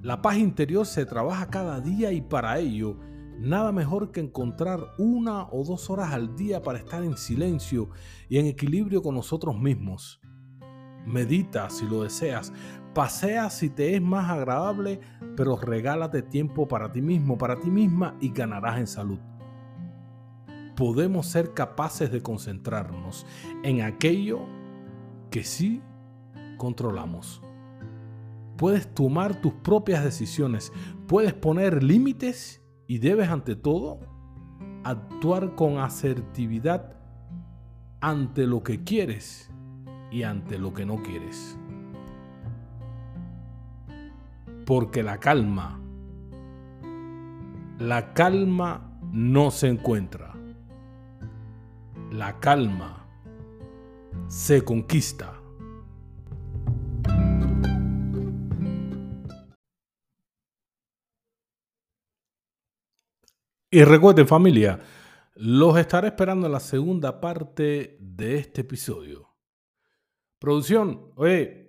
la 0.01 0.21
paz 0.21 0.37
interior 0.37 0.85
se 0.85 1.05
trabaja 1.05 1.49
cada 1.49 1.81
día 1.81 2.11
y 2.11 2.21
para 2.21 2.59
ello 2.59 2.97
nada 3.39 3.71
mejor 3.71 4.11
que 4.11 4.19
encontrar 4.19 4.79
una 4.99 5.47
o 5.49 5.63
dos 5.63 5.89
horas 5.89 6.13
al 6.13 6.35
día 6.35 6.61
para 6.61 6.77
estar 6.77 7.03
en 7.03 7.17
silencio 7.17 7.89
y 8.29 8.37
en 8.37 8.45
equilibrio 8.45 9.01
con 9.01 9.15
nosotros 9.15 9.59
mismos. 9.59 10.21
Medita 11.05 11.69
si 11.69 11.87
lo 11.87 12.03
deseas, 12.03 12.53
pasea 12.93 13.49
si 13.49 13.69
te 13.69 13.95
es 13.95 14.01
más 14.01 14.29
agradable, 14.29 14.99
pero 15.35 15.55
regálate 15.55 16.21
tiempo 16.21 16.67
para 16.67 16.91
ti 16.91 17.01
mismo, 17.01 17.37
para 17.37 17.59
ti 17.59 17.71
misma 17.71 18.15
y 18.19 18.29
ganarás 18.29 18.77
en 18.77 18.87
salud. 18.87 19.19
Podemos 20.75 21.25
ser 21.25 21.55
capaces 21.55 22.11
de 22.11 22.21
concentrarnos 22.21 23.25
en 23.63 23.81
aquello 23.81 24.41
que 25.31 25.43
sí 25.43 25.81
controlamos 26.57 27.41
puedes 28.57 28.93
tomar 28.93 29.39
tus 29.41 29.53
propias 29.53 30.03
decisiones, 30.03 30.73
puedes 31.07 31.33
poner 31.33 31.83
límites 31.83 32.61
y 32.87 32.97
debes 32.97 33.29
ante 33.29 33.55
todo 33.55 33.99
actuar 34.83 35.55
con 35.55 35.79
asertividad 35.79 36.97
ante 37.99 38.47
lo 38.47 38.63
que 38.63 38.83
quieres 38.83 39.51
y 40.11 40.23
ante 40.23 40.57
lo 40.57 40.73
que 40.73 40.85
no 40.85 41.01
quieres. 41.03 41.57
Porque 44.65 45.03
la 45.03 45.19
calma, 45.19 45.79
la 47.79 48.13
calma 48.13 48.99
no 49.11 49.51
se 49.51 49.67
encuentra. 49.67 50.33
La 52.11 52.39
calma 52.39 53.05
se 54.27 54.63
conquista. 54.63 55.36
Y 63.69 63.83
recuerden 63.83 64.27
familia, 64.27 64.79
los 65.35 65.77
estaré 65.77 66.07
esperando 66.07 66.45
en 66.47 66.53
la 66.53 66.59
segunda 66.59 67.19
parte 67.19 67.97
de 67.99 68.37
este 68.37 68.61
episodio. 68.61 69.29
Producción, 70.39 71.11
oye, 71.15 71.63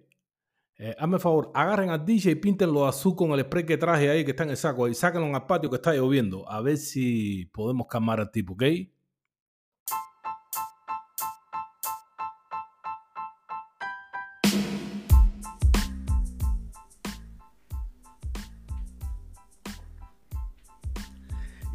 Eh, 0.81 0.95
hazme 0.99 1.19
favor, 1.19 1.51
agarren 1.55 1.91
al 1.91 2.05
DJ 2.05 2.31
y 2.33 2.35
píntenlo 2.37 2.87
azul 2.87 3.17
con 3.17 3.33
el 3.33 3.41
spray 3.41 3.67
que 3.67 3.77
traje 3.77 4.11
ahí, 4.11 4.25
que 4.25 4.31
está 4.31 4.45
en 4.45 4.51
el 4.51 4.57
saco, 4.57 4.87
y 4.89 4.95
sáquenlo 4.95 5.35
al 5.35 5.47
patio 5.47 5.69
que 5.71 5.77
está 5.77 5.93
lloviendo. 5.93 6.49
A 6.49 6.61
ver 6.61 6.77
si 6.77 7.47
podemos 7.47 7.89
calmar 7.89 8.21
al 8.21 8.31
tipo, 8.31 8.53
¿ok? 8.53 8.63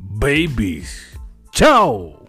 babies. 0.00 1.16
Chao. 1.52 2.27